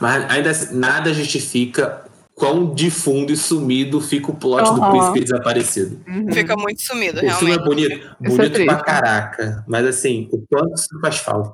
[0.00, 4.90] Mas ainda assim, nada justifica quão de fundo e sumido fica o plot do Aham.
[4.90, 6.02] príncipe desaparecido.
[6.08, 6.32] Uhum.
[6.32, 7.64] Fica muito sumido, O filme é realmente.
[7.64, 8.84] bonito, Isso é bonito pra triste.
[8.84, 9.64] caraca.
[9.68, 11.52] Mas assim, o quanto isso faz falta.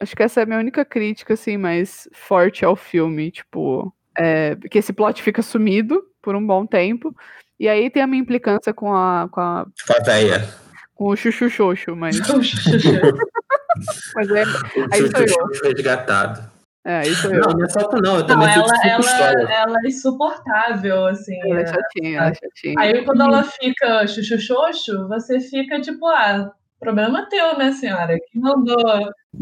[0.00, 3.30] Acho que essa é a minha única crítica, assim, mais forte ao filme.
[3.30, 7.14] Tipo, é, que esse plot fica sumido por um bom tempo.
[7.58, 10.48] E aí tem a minha implicância com a, com, a, Com a véia.
[10.94, 12.16] com o Chuchu Xoxo, mas,
[14.14, 16.50] mas é, O Aí sou Chuchu foi resgatado.
[16.84, 17.40] é, isso eu.
[17.40, 18.14] Não, não é falta não.
[18.14, 21.38] Eu Não, também fico ela, ela, ela é insuportável, assim.
[21.50, 21.66] Ela é é.
[21.66, 22.74] chatinha, ela é chatinha.
[22.78, 26.50] Aí quando ela fica chuchu-xoxo, você fica tipo, ah,
[26.80, 28.16] problema teu, né, senhora?
[28.30, 28.76] Que mandou.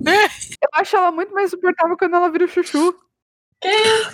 [0.06, 2.94] Eu acho ela muito mais suportável quando ela vira o Chuchu.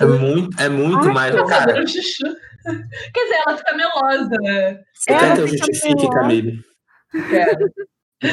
[0.00, 1.34] É muito, é muito Ai, mais.
[1.34, 2.26] Ela Cara, vira um chuchu.
[2.62, 4.80] Quer dizer, ela fica melosa, né?
[4.94, 6.64] você ela quer que eu fica justifique, Camille?
[7.28, 7.68] Quero.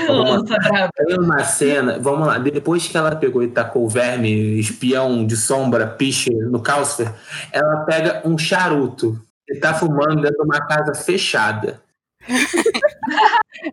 [0.08, 0.90] Lança brava.
[0.96, 5.36] Tem uma cena, vamos lá, depois que ela pegou e tacou o verme, espião de
[5.36, 7.12] sombra, piche no Calcifer,
[7.52, 9.20] ela pega um charuto
[9.50, 11.82] e tá fumando dentro de uma casa fechada.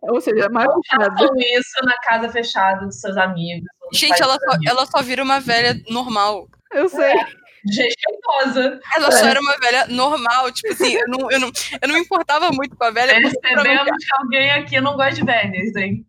[0.02, 0.68] Ou seja, é mais.
[0.90, 3.68] Façam isso na casa fechada dos seus amigos.
[3.92, 4.66] Gente, ela só, amigos.
[4.66, 6.48] ela só vira uma velha normal.
[6.72, 7.14] Eu sei.
[7.66, 8.80] Desrespeitosa.
[8.94, 9.30] Ela só É.
[9.30, 10.50] era uma velha normal.
[10.52, 11.50] Tipo assim, eu não, eu não,
[11.82, 13.12] eu não me importava muito com a velha.
[13.20, 16.06] Percebemos que alguém aqui não gosta de velhas, hein?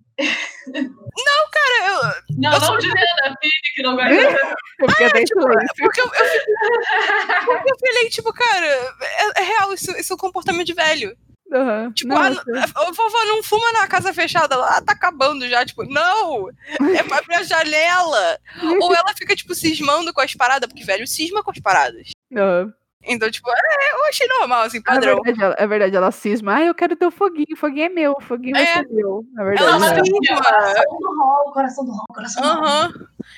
[1.52, 4.54] cara, eu- Não, Eu não sou- de Ana Filho, que não gosta de velhas.
[4.80, 5.76] Eu fiquei até em silêncio.
[5.80, 8.66] porque eu, eu, eu falei, tipo, cara,
[9.02, 11.16] é, é real, isso, isso é um comportamento de velho.
[11.54, 11.92] Aham.
[11.94, 12.28] Tipo, Não, ah,
[12.76, 15.66] a vovó não fuma na casa fechada lá, tá acabando já.
[15.66, 16.50] Tipo, não!
[16.96, 18.40] É pra abrir a janela!
[18.82, 22.10] Ou ela fica, tipo, cismando com as paradas, porque velho cisma com as paradas.
[22.36, 22.74] Aham.
[23.10, 25.22] Então, tipo, é, eu achei normal, assim, É padrão.
[25.24, 26.56] verdade, ela, é verdade, ela cisma.
[26.56, 28.74] Ah, eu quero ter o foguinho, o foguinho é meu, o foguinho vai É.
[28.74, 29.24] ser meu.
[29.38, 29.80] É Ela verdade.
[29.80, 30.04] né?
[30.04, 30.44] cisma.
[30.44, 32.58] Coração do rol, coração do rol, coração do rol.
[32.66, 32.94] Aham.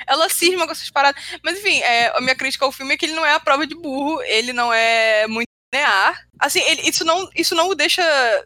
[0.07, 1.21] Ela cisma com essas paradas.
[1.43, 3.67] Mas enfim, é, a minha crítica ao filme é que ele não é a prova
[3.67, 6.25] de burro, ele não é muito linear.
[6.39, 8.01] Assim, ele- isso, não, isso não o deixa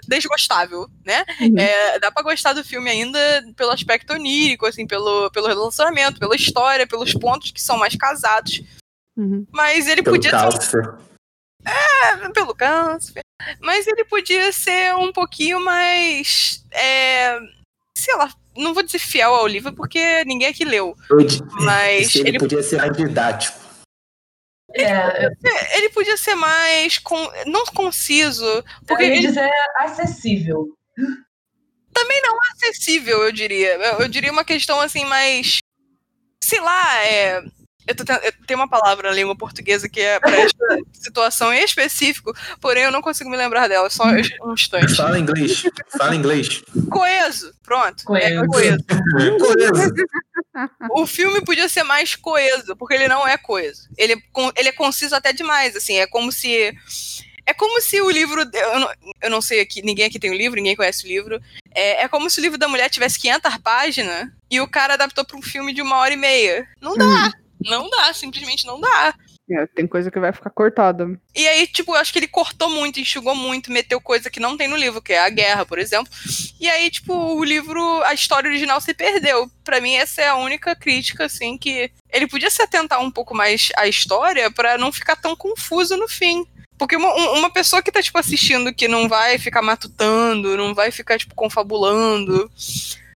[0.07, 1.23] desgostável, né?
[1.39, 1.57] Uhum.
[1.59, 3.19] É, dá pra gostar do filme ainda
[3.55, 8.61] pelo aspecto onírico, assim, pelo, pelo relacionamento, pela história, pelos pontos que são mais casados.
[9.15, 9.45] Uhum.
[9.51, 10.95] Mas ele Pelo podia ser um Calcifer.
[12.33, 13.21] pelo câncer.
[13.61, 16.63] Mas ele podia ser um pouquinho mais.
[16.71, 17.37] é,
[17.95, 20.95] sei lá, não vou dizer fiel ao livro, porque ninguém aqui leu.
[21.09, 21.17] Eu
[21.61, 23.62] Mas ele, ele, podia ser mais didático.
[24.75, 26.97] É, ele podia ser mais.
[26.97, 28.63] con- não conciso.
[28.87, 30.67] Porque ele dizer acessível.
[32.35, 33.75] é acessível, eu diria.
[33.75, 35.59] Eu, eu diria uma questão assim, mais.
[36.43, 37.43] Sei lá, é.
[37.87, 41.63] Eu, tô, eu tenho uma palavra na língua portuguesa que é para esta situação em
[41.63, 44.95] específico, porém eu não consigo me lembrar dela, só um instante.
[44.95, 45.63] Fala inglês.
[45.97, 46.63] Fala inglês.
[46.89, 48.15] Coeso, pronto.
[48.15, 48.47] É Coeso.
[48.47, 48.83] coeso.
[49.39, 49.93] Coeso.
[50.91, 53.89] O filme podia ser mais coeso, porque ele não é coeso.
[53.97, 54.17] Ele, é
[54.55, 56.73] ele é conciso até demais, assim, é como se.
[57.45, 58.41] É como se o livro.
[58.53, 61.41] Eu não, eu não sei aqui, ninguém aqui tem o livro, ninguém conhece o livro.
[61.73, 65.25] É, é como se o livro da mulher tivesse 500 páginas e o cara adaptou
[65.25, 66.67] para um filme de uma hora e meia.
[66.79, 67.33] Não dá.
[67.65, 69.13] Não dá, simplesmente não dá.
[69.51, 71.05] É, tem coisa que vai ficar cortada.
[71.35, 74.55] E aí, tipo, eu acho que ele cortou muito, enxugou muito, meteu coisa que não
[74.55, 76.11] tem no livro, que é a guerra, por exemplo.
[76.61, 79.49] E aí, tipo, o livro, a história original se perdeu.
[79.63, 83.35] Pra mim, essa é a única crítica, assim, que ele podia se atentar um pouco
[83.35, 86.45] mais à história pra não ficar tão confuso no fim.
[86.77, 90.73] Porque uma, um- uma pessoa que tá, tipo, assistindo que não vai ficar matutando, não
[90.73, 92.49] vai ficar, tipo, confabulando,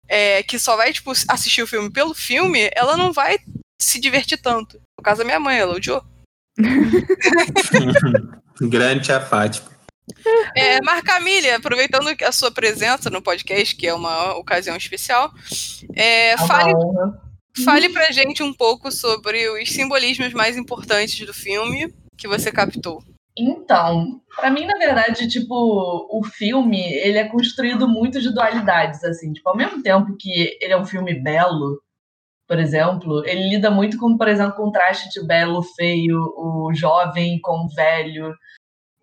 [0.07, 3.37] é, que só vai, tipo, assistir o filme pelo filme, ela não vai
[3.84, 4.79] se divertir tanto.
[4.97, 6.03] No caso da minha mãe, ela odiou.
[8.61, 9.73] Grande tia Fátima.
[10.55, 11.13] É, Marca
[11.55, 15.31] aproveitando a sua presença no podcast, que é uma ocasião especial,
[15.95, 16.73] é, É fale,
[17.63, 23.01] fale pra gente um pouco sobre os simbolismos mais importantes do filme que você captou.
[23.38, 29.34] Então, pra mim, na verdade, tipo, o filme, ele é construído muito de dualidades, assim.
[29.34, 31.81] Tipo, ao mesmo tempo que ele é um filme belo,
[32.47, 37.65] por exemplo, ele lida muito com, por exemplo, contraste de belo, feio, o jovem com
[37.65, 38.33] o velho.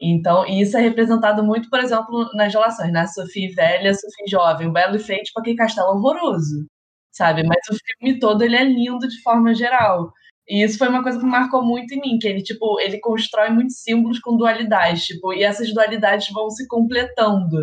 [0.01, 3.07] Então, e isso é representado muito, por exemplo, nas relações, né?
[3.07, 4.69] Sophie velha, Sophie jovem.
[4.69, 6.67] O belo e feio, tipo, aquele castelo horroroso,
[7.13, 7.43] sabe?
[7.47, 10.13] Mas o filme todo, ele é lindo de forma geral.
[10.49, 13.51] E isso foi uma coisa que marcou muito em mim, que ele, tipo, ele constrói
[13.51, 17.59] muitos símbolos com dualidades, tipo, e essas dualidades vão se completando.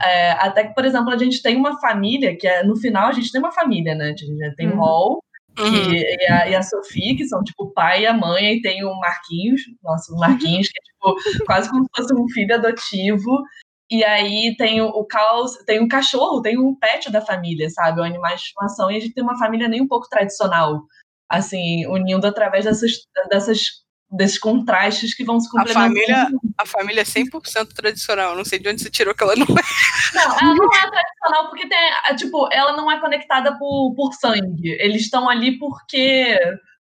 [0.00, 3.12] É, até que, por exemplo, a gente tem uma família, que é, no final a
[3.12, 4.06] gente tem uma família, né?
[4.06, 4.78] A gente tem o Uhum.
[4.78, 5.24] Hall
[5.58, 5.92] Uhum.
[5.92, 8.84] e, a, e a Sophie, que são, tipo, o pai e a mãe, e tem
[8.84, 11.14] o Marquinhos, nosso Marquinhos, que é, tipo,
[11.46, 13.42] quase como se fosse um filho adotivo.
[13.90, 18.00] E aí tem o, o caos, tem um cachorro, tem um pet da família, sabe?
[18.00, 18.90] Um animal de estimação.
[18.90, 20.82] E a gente tem uma família nem um pouco tradicional,
[21.28, 22.92] assim, unindo através dessas,
[23.30, 23.81] dessas
[24.12, 25.84] desses contrastes que vão se complementando.
[25.84, 28.36] A família, a família é 100% tradicional.
[28.36, 30.14] Não sei de onde você tirou que ela não é.
[30.14, 34.76] Não, ela não é tradicional porque tem, tipo, ela não é conectada por, por sangue.
[34.80, 36.38] Eles estão ali porque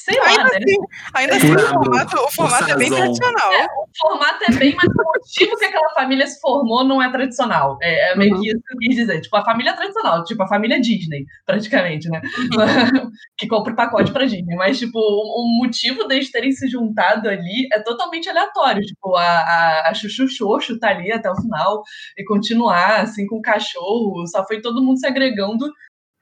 [0.04, 0.58] Sei lá, ainda né?
[0.58, 0.76] assim,
[1.14, 3.52] ainda assim o formato, o formato é bem tradicional.
[3.52, 7.10] É, o formato é bem, mas o motivo que aquela família se formou não é
[7.10, 7.78] tradicional.
[7.80, 8.42] É, é meio uhum.
[8.42, 9.20] que isso que eu quis dizer.
[9.22, 12.20] Tipo, a família é tradicional, tipo, a família Disney, praticamente, né?
[12.20, 13.10] Uhum.
[13.38, 14.54] que compra o pacote pra Disney.
[14.56, 18.82] Mas, tipo, o, o, motivo deles terem se juntado ali é totalmente aleatório.
[18.82, 21.82] Tipo, a, a, a Chuchu Xoxo tá ali até o final
[22.18, 24.26] e continuar, assim, com o cachorro.
[24.26, 25.72] Só foi todo mundo se agregando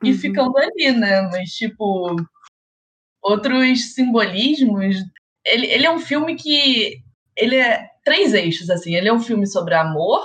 [0.04, 0.18] e uhum.
[0.18, 1.22] ficando ali, né?
[1.32, 2.14] Mas, tipo
[3.22, 4.96] outros simbolismos.
[5.46, 7.02] Ele, ele é um filme que.
[7.36, 8.94] Ele é três eixos, assim.
[8.94, 10.20] Ele é um filme sobre amor,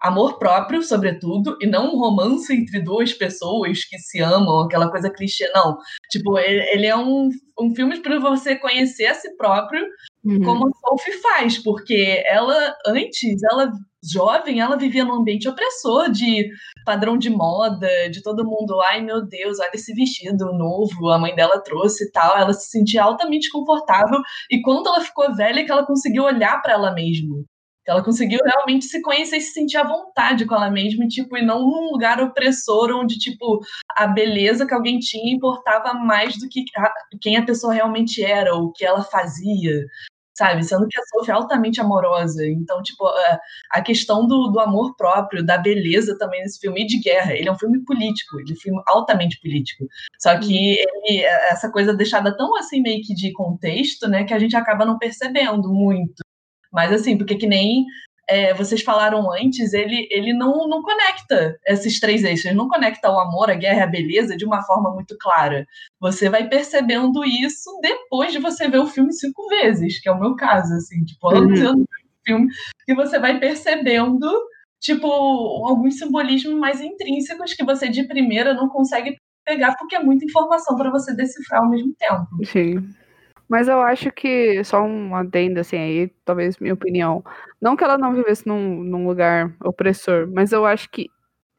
[0.00, 5.10] amor próprio, sobretudo, e não um romance entre duas pessoas que se amam, aquela coisa
[5.10, 5.78] clichê, não.
[6.10, 9.86] Tipo, ele, ele é um, um filme para você conhecer a si próprio,
[10.24, 10.42] uhum.
[10.42, 13.70] como a Sophie faz, porque ela, antes, ela
[14.02, 16.48] jovem, ela vivia num ambiente opressor de
[16.84, 21.34] padrão de moda, de todo mundo, ai meu Deus, olha esse vestido novo, a mãe
[21.34, 22.36] dela trouxe e tal.
[22.36, 24.20] Ela se sentia altamente confortável
[24.50, 27.44] e quando ela ficou velha, que ela conseguiu olhar para ela mesma.
[27.86, 31.42] Ela conseguiu realmente se conhecer e se sentir à vontade com ela mesma, tipo, e
[31.42, 33.60] não num lugar opressor onde, tipo,
[33.96, 38.54] a beleza que alguém tinha importava mais do que a, quem a pessoa realmente era,
[38.54, 39.86] ou o que ela fazia
[40.34, 40.64] sabe?
[40.64, 42.46] Sendo que a Sophie é altamente amorosa.
[42.46, 43.40] Então, tipo, a,
[43.72, 47.34] a questão do, do, amor próprio, da beleza também nesse filme, e de guerra.
[47.34, 49.86] Ele é um filme político, ele é um filme altamente político.
[50.18, 51.02] Só que uhum.
[51.04, 54.84] ele, essa coisa deixada tão assim meio que de contexto, né, que a gente acaba
[54.84, 56.22] não percebendo muito.
[56.72, 57.84] Mas assim, porque que nem
[58.30, 63.10] é, vocês falaram antes, ele, ele não, não conecta esses três eixos, ele não conecta
[63.10, 65.66] o amor, a guerra e a beleza de uma forma muito clara.
[66.00, 70.20] Você vai percebendo isso depois de você ver o filme cinco vezes, que é o
[70.20, 71.84] meu caso, assim, tipo, anos uhum.
[72.24, 72.48] filme,
[72.86, 74.30] que você vai percebendo,
[74.80, 75.08] tipo,
[75.66, 80.76] alguns simbolismos mais intrínsecos que você de primeira não consegue pegar porque é muita informação
[80.76, 82.28] para você decifrar ao mesmo tempo.
[82.44, 82.94] Sim.
[83.50, 87.24] Mas eu acho que, só um adendo, assim, aí, talvez minha opinião.
[87.60, 91.08] Não que ela não vivesse num, num lugar opressor, mas eu acho que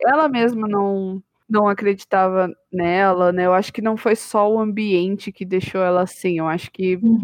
[0.02, 3.46] ela mesma não, não acreditava nela, né?
[3.46, 6.40] Eu acho que não foi só o ambiente que deixou ela assim.
[6.40, 7.24] Eu acho que uhum.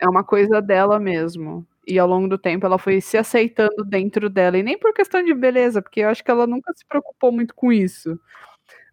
[0.00, 1.66] é uma coisa dela mesmo.
[1.86, 4.58] E ao longo do tempo ela foi se aceitando dentro dela.
[4.58, 7.54] E nem por questão de beleza, porque eu acho que ela nunca se preocupou muito
[7.54, 8.18] com isso.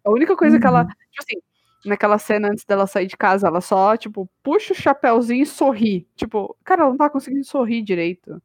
[0.04, 0.60] A única coisa uhum.
[0.62, 0.82] que ela.
[0.82, 0.88] Uhum.
[0.88, 1.40] Tipo assim,
[1.84, 6.08] naquela cena antes dela sair de casa, ela só, tipo, puxa o chapéuzinho e sorri.
[6.16, 8.42] Tipo, cara, ela não tá conseguindo sorrir direito.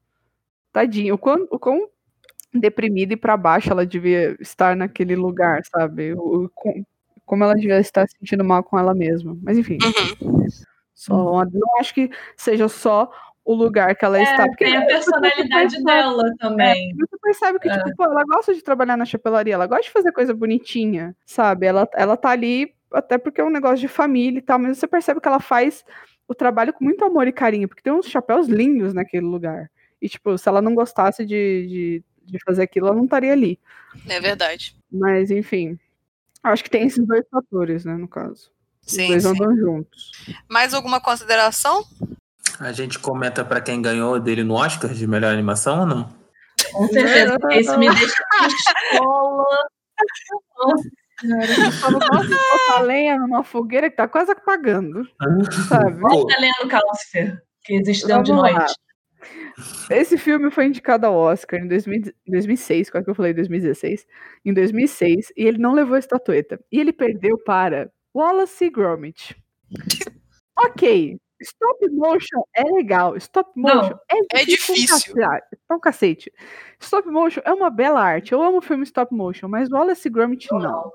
[0.71, 1.15] Tadinho.
[1.15, 1.89] O quão, o quão
[2.53, 6.13] deprimida e para baixo ela devia estar naquele lugar, sabe?
[6.13, 6.49] O,
[7.25, 9.37] como ela devia estar se sentindo mal com ela mesma.
[9.41, 9.77] Mas enfim.
[10.21, 10.47] Uhum.
[10.93, 11.13] Só,
[11.45, 13.09] não acho que seja só
[13.45, 14.47] o lugar que ela é, está.
[14.47, 16.91] Porque tem a personalidade dela também.
[16.91, 17.77] É, você percebe que, é.
[17.77, 21.65] tipo, pô, ela gosta de trabalhar na chapelaria, ela gosta de fazer coisa bonitinha, sabe?
[21.65, 24.87] Ela, ela tá ali até porque é um negócio de família e tal, mas você
[24.87, 25.83] percebe que ela faz
[26.27, 29.69] o trabalho com muito amor e carinho, porque tem uns chapéus lindos naquele lugar.
[30.01, 33.59] E, tipo, se ela não gostasse de, de, de fazer aquilo, ela não estaria ali.
[34.07, 34.75] É verdade.
[34.91, 35.77] Mas, enfim.
[36.43, 38.51] Acho que tem esses dois fatores, né, no caso.
[38.81, 39.43] Sim, Os dois sim.
[39.43, 40.11] andam juntos.
[40.49, 41.83] Mais alguma consideração?
[42.59, 46.19] A gente comenta para quem ganhou dele no Oscar de melhor animação ou não?
[46.71, 49.45] Com certeza, esse me deixa pistola.
[51.23, 55.07] Eu só não gosto de botar lenha numa fogueira que tá quase apagando.
[55.67, 56.01] Sabe?
[56.39, 58.75] Lenha no Calcifer, que existe dentro de noite.
[59.89, 64.05] Esse filme foi indicado ao Oscar em 2000, 2006, quase que eu falei 2016,
[64.45, 66.59] em 2006, e ele não levou a estatueta.
[66.71, 69.35] E ele perdeu para Wallace Gromit.
[70.57, 75.13] ok, stop motion é legal, stop motion não, é, é difícil.
[75.21, 76.31] É um cacete.
[76.79, 80.59] Stop motion é uma bela arte, eu amo filme stop motion, mas Wallace Gromit não.
[80.59, 80.91] Não,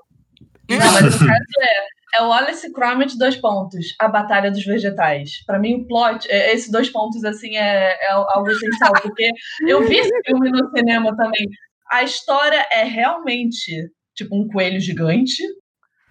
[0.69, 5.43] mas o caso é, é o Wallace Gromit, dois pontos, a Batalha dos Vegetais.
[5.45, 9.29] Para mim, o plot, é, esses dois pontos, assim, é, é algo essencial, porque
[9.67, 11.47] eu vi esse filme no cinema também.
[11.91, 15.43] A história é realmente, tipo, um coelho gigante,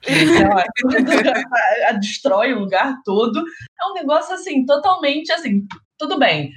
[0.07, 0.65] lá,
[2.01, 3.39] destrói o lugar todo.
[3.39, 5.67] É um negócio, assim, totalmente, assim,
[5.99, 6.51] tudo bem.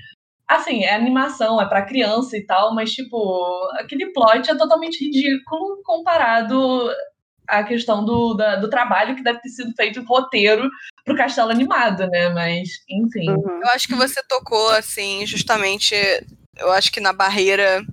[0.47, 5.81] Assim, é animação, é para criança e tal, mas, tipo, aquele plot é totalmente ridículo
[5.83, 6.89] comparado
[7.47, 10.69] a questão do, da, do trabalho que deve ter sido feito roteiro
[11.05, 12.29] para o castelo animado, né?
[12.29, 13.29] Mas, enfim.
[13.29, 13.61] Uhum.
[13.61, 15.95] Eu acho que você tocou, assim, justamente
[16.57, 17.83] eu acho que na barreira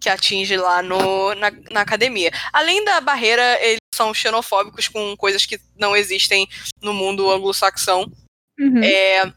[0.00, 2.30] que atinge lá no, na, na academia.
[2.52, 6.46] Além da barreira, eles são xenofóbicos com coisas que não existem
[6.82, 8.10] no mundo anglo-saxão.
[8.58, 8.82] Uhum.
[8.84, 9.32] É,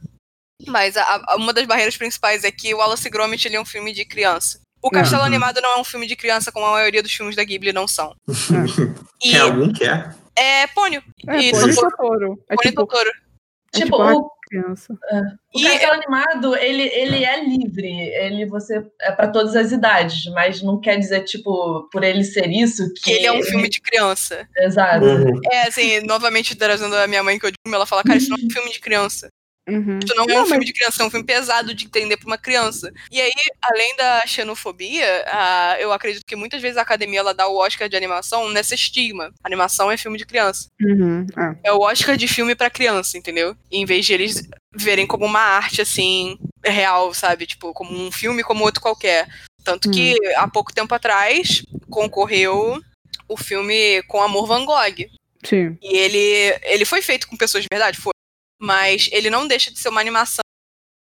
[0.67, 3.65] mas a- a- uma das barreiras principais é que o Wallace Gromit ele é um
[3.65, 4.59] filme de criança.
[4.87, 5.27] O Castelo Uhum.
[5.27, 7.87] Animado não é um filme de criança, como a maioria dos filmes da Ghibli não
[7.87, 8.15] são.
[9.23, 10.09] E Tem algum que é?
[10.35, 11.01] é Pônio.
[11.27, 11.89] É, e Pônio e Totoro.
[11.97, 12.43] Totoro.
[12.49, 13.09] É Pônio tipo, Totoro.
[13.09, 14.93] é Tipo, tipo a o, criança.
[14.93, 17.89] o E Castelo Animado, ele, ele é livre.
[17.89, 22.47] Ele você é pra todas as idades, mas não quer dizer, tipo, por ele ser
[22.49, 24.47] isso, que, que ele é um filme de criança.
[24.55, 25.03] Exato.
[25.03, 25.39] Uhum.
[25.51, 28.37] É, assim, novamente trazendo a minha mãe que eu digo, ela fala, cara, isso não
[28.37, 29.29] é um filme de criança.
[29.67, 29.99] Uhum.
[30.03, 32.27] Isso não é Não, um filme de criança, é um filme pesado de entender pra
[32.27, 32.91] uma criança.
[33.11, 37.47] E aí, além da xenofobia, ah, eu acredito que muitas vezes a academia ela dá
[37.47, 39.31] o Oscar de animação nessa estigma.
[39.43, 40.67] Animação é filme de criança.
[40.81, 41.25] Uhum.
[41.63, 41.69] É.
[41.69, 43.55] É o Oscar de filme pra criança, entendeu?
[43.71, 47.45] Em vez de eles verem como uma arte, assim, real, sabe?
[47.45, 49.27] Tipo, como um filme como outro qualquer.
[49.63, 52.81] Tanto que, há pouco tempo atrás, concorreu
[53.27, 55.09] o filme Com Amor Van Gogh.
[55.43, 55.77] Sim.
[55.81, 58.13] E ele, ele foi feito com pessoas de verdade, foi.
[58.59, 60.41] Mas ele não deixa de ser uma animação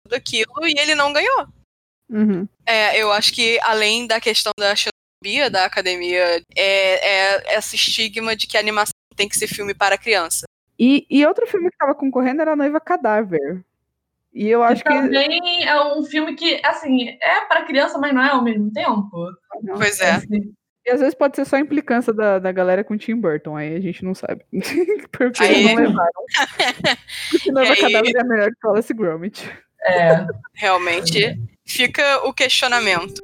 [0.07, 1.47] daquilo e ele não ganhou.
[2.09, 2.47] Uhum.
[2.65, 8.35] É, eu acho que além da questão da xenofobia da academia, é, é esse estigma
[8.35, 10.45] de que a animação tem que ser filme para criança.
[10.77, 13.63] E, e outro filme que tava concorrendo era Noiva Cadáver.
[14.33, 14.89] E eu acho que.
[14.89, 19.31] Também é um filme que, assim, é pra criança, mas não é ao mesmo tempo.
[19.63, 19.77] Não.
[19.77, 20.11] Pois é.
[20.11, 20.53] Assim,
[20.85, 23.75] E às vezes pode ser só a implicância da, da galera com Tim Burton, aí
[23.75, 24.43] a gente não sabe.
[25.11, 26.11] Porque Aí- eles não levaram.
[27.31, 29.51] Porque Noiva aí- Cadáver é melhor que Wallace Gromit.
[29.87, 30.25] é.
[30.53, 33.21] Realmente fica o questionamento.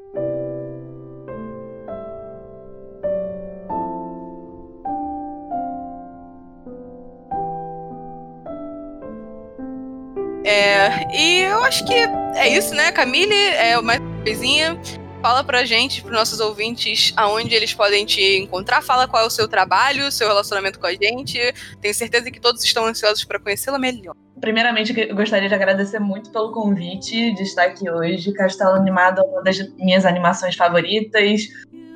[10.43, 12.91] É, e eu acho que é isso, né?
[12.91, 14.79] Camille, é mais uma coisinha.
[15.21, 18.81] Fala pra gente, pros nossos ouvintes, aonde eles podem te encontrar.
[18.81, 21.37] Fala qual é o seu trabalho, seu relacionamento com a gente.
[21.79, 24.15] Tenho certeza que todos estão ansiosos pra conhecê-la melhor.
[24.39, 28.33] Primeiramente, eu gostaria de agradecer muito pelo convite de estar aqui hoje.
[28.33, 31.43] Castelo Animado é uma das minhas animações favoritas.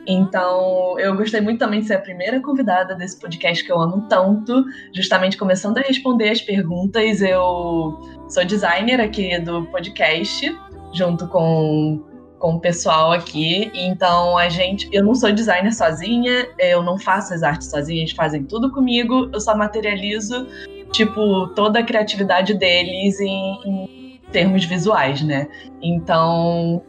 [0.06, 4.08] Então, eu gostei muito também de ser a primeira convidada desse podcast que eu amo
[4.08, 4.64] tanto.
[4.94, 7.24] Justamente começando a responder as perguntas.
[7.24, 8.00] Eu
[8.30, 10.56] sou designer aqui do podcast,
[10.94, 12.04] junto com,
[12.46, 13.72] com o pessoal aqui.
[13.74, 14.88] Então, a gente.
[14.92, 19.32] Eu não sou designer sozinha, eu não faço as artes sozinha, eles fazem tudo comigo.
[19.34, 20.46] Eu só materializo
[20.92, 25.48] tipo, toda a criatividade deles em, em termos visuais, né?
[25.82, 26.84] Então,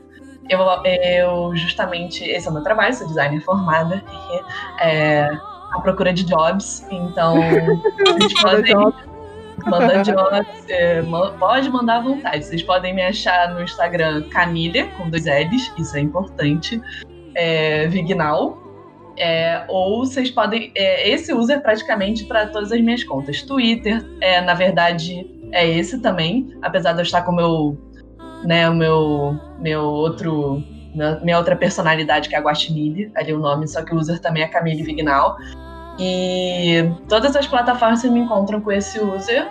[0.51, 4.05] eu, eu justamente, esse é o meu trabalho, sou designer formada,
[4.83, 5.23] é,
[5.73, 7.37] à procura de jobs, então,
[8.05, 9.16] vocês podem mandar
[10.03, 11.03] jobs, é,
[11.39, 15.97] pode mandar à vontade, vocês podem me achar no Instagram Camilha, com dois L's, isso
[15.97, 16.81] é importante,
[17.35, 18.67] é, Vignal,
[19.19, 20.73] é, ou vocês podem.
[20.75, 23.43] é, esse user praticamente para todas as minhas contas.
[23.43, 27.79] Twitter, é, na verdade, é esse também, apesar de eu estar com meu.
[28.45, 30.63] Né, o meu, meu outro.
[31.23, 34.43] Minha, outra personalidade, que é a Guaxinili, ali o nome, só que o user também
[34.43, 35.37] é Camille Vignal.
[35.99, 39.49] E todas as plataformas me encontram com esse user.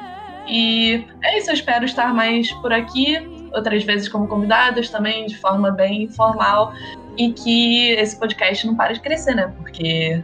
[0.47, 3.17] E é isso, eu espero estar mais por aqui,
[3.53, 6.73] outras vezes como convidadas também, de forma bem informal
[7.17, 9.53] e que esse podcast não pare de crescer, né?
[9.57, 10.23] Porque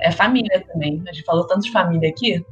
[0.00, 1.02] é família também.
[1.06, 2.44] A gente falou tanto de família aqui.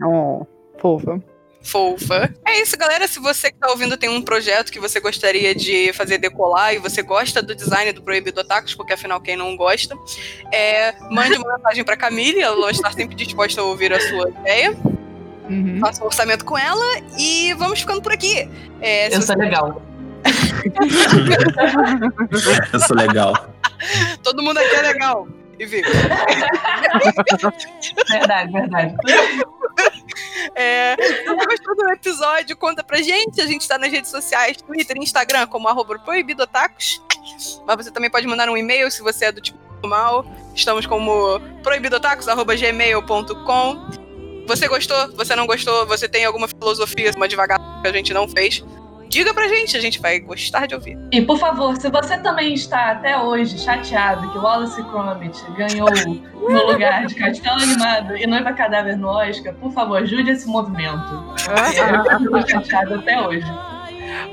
[0.00, 0.46] Uhum.
[0.46, 0.46] oh,
[0.78, 1.22] fofa.
[1.64, 2.32] Fofa.
[2.46, 3.06] É isso, galera.
[3.06, 6.78] Se você que tá ouvindo tem um projeto que você gostaria de fazer decolar e
[6.78, 9.96] você gosta do design do Proibido Otakus, porque afinal quem não gosta,
[10.52, 14.28] é, mande uma mensagem pra Camille, ela vai estar sempre disposta a ouvir a sua
[14.30, 14.76] ideia.
[15.48, 15.78] Uhum.
[15.80, 16.84] Faça um orçamento com ela
[17.18, 18.48] e vamos ficando por aqui.
[18.80, 19.82] É, você- legal.
[22.72, 23.34] Eu sou legal.
[24.22, 25.26] Todo mundo aqui é legal.
[25.58, 25.82] E viu?
[28.08, 28.94] Verdade, verdade.
[30.54, 33.40] É, se você gostou do episódio, conta pra gente.
[33.40, 37.00] A gente tá nas redes sociais, Twitter e Instagram, como arroba proibidotacos.
[37.66, 40.24] Mas você também pode mandar um e-mail se você é do tipo mal.
[40.54, 44.02] Estamos como proibidotacos.gmail.com.
[44.46, 45.12] Você gostou?
[45.16, 45.86] Você não gostou?
[45.86, 48.64] Você tem alguma filosofia, uma devagar que a gente não fez?
[49.12, 50.96] Diga pra gente, a gente vai gostar de ouvir.
[51.12, 55.86] E por favor, se você também está até hoje chateado que Wallace Gromit ganhou
[56.34, 61.12] no lugar de Castelo Animado e Noiva Cadáver no Oscar, por favor, ajude esse movimento.
[62.16, 63.44] Eu estou chateado até hoje.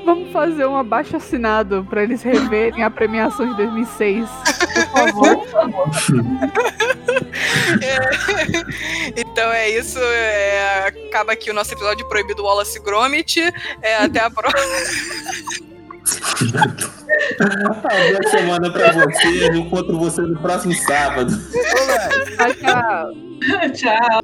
[0.04, 4.28] Vamos fazer um abaixo assinado pra eles reverem a premiação de 2006.
[4.74, 5.36] Por favor.
[5.38, 5.90] Por favor.
[9.16, 9.98] Então é isso.
[9.98, 13.40] é, acaba aqui o nosso episódio proibido Wallace Gromit.
[13.82, 14.60] É, até a próxima.
[17.40, 17.48] Ah,
[18.10, 19.48] boa semana pra você.
[19.48, 21.32] Eu encontro você no próximo sábado.
[22.36, 24.20] Tchau, tchau.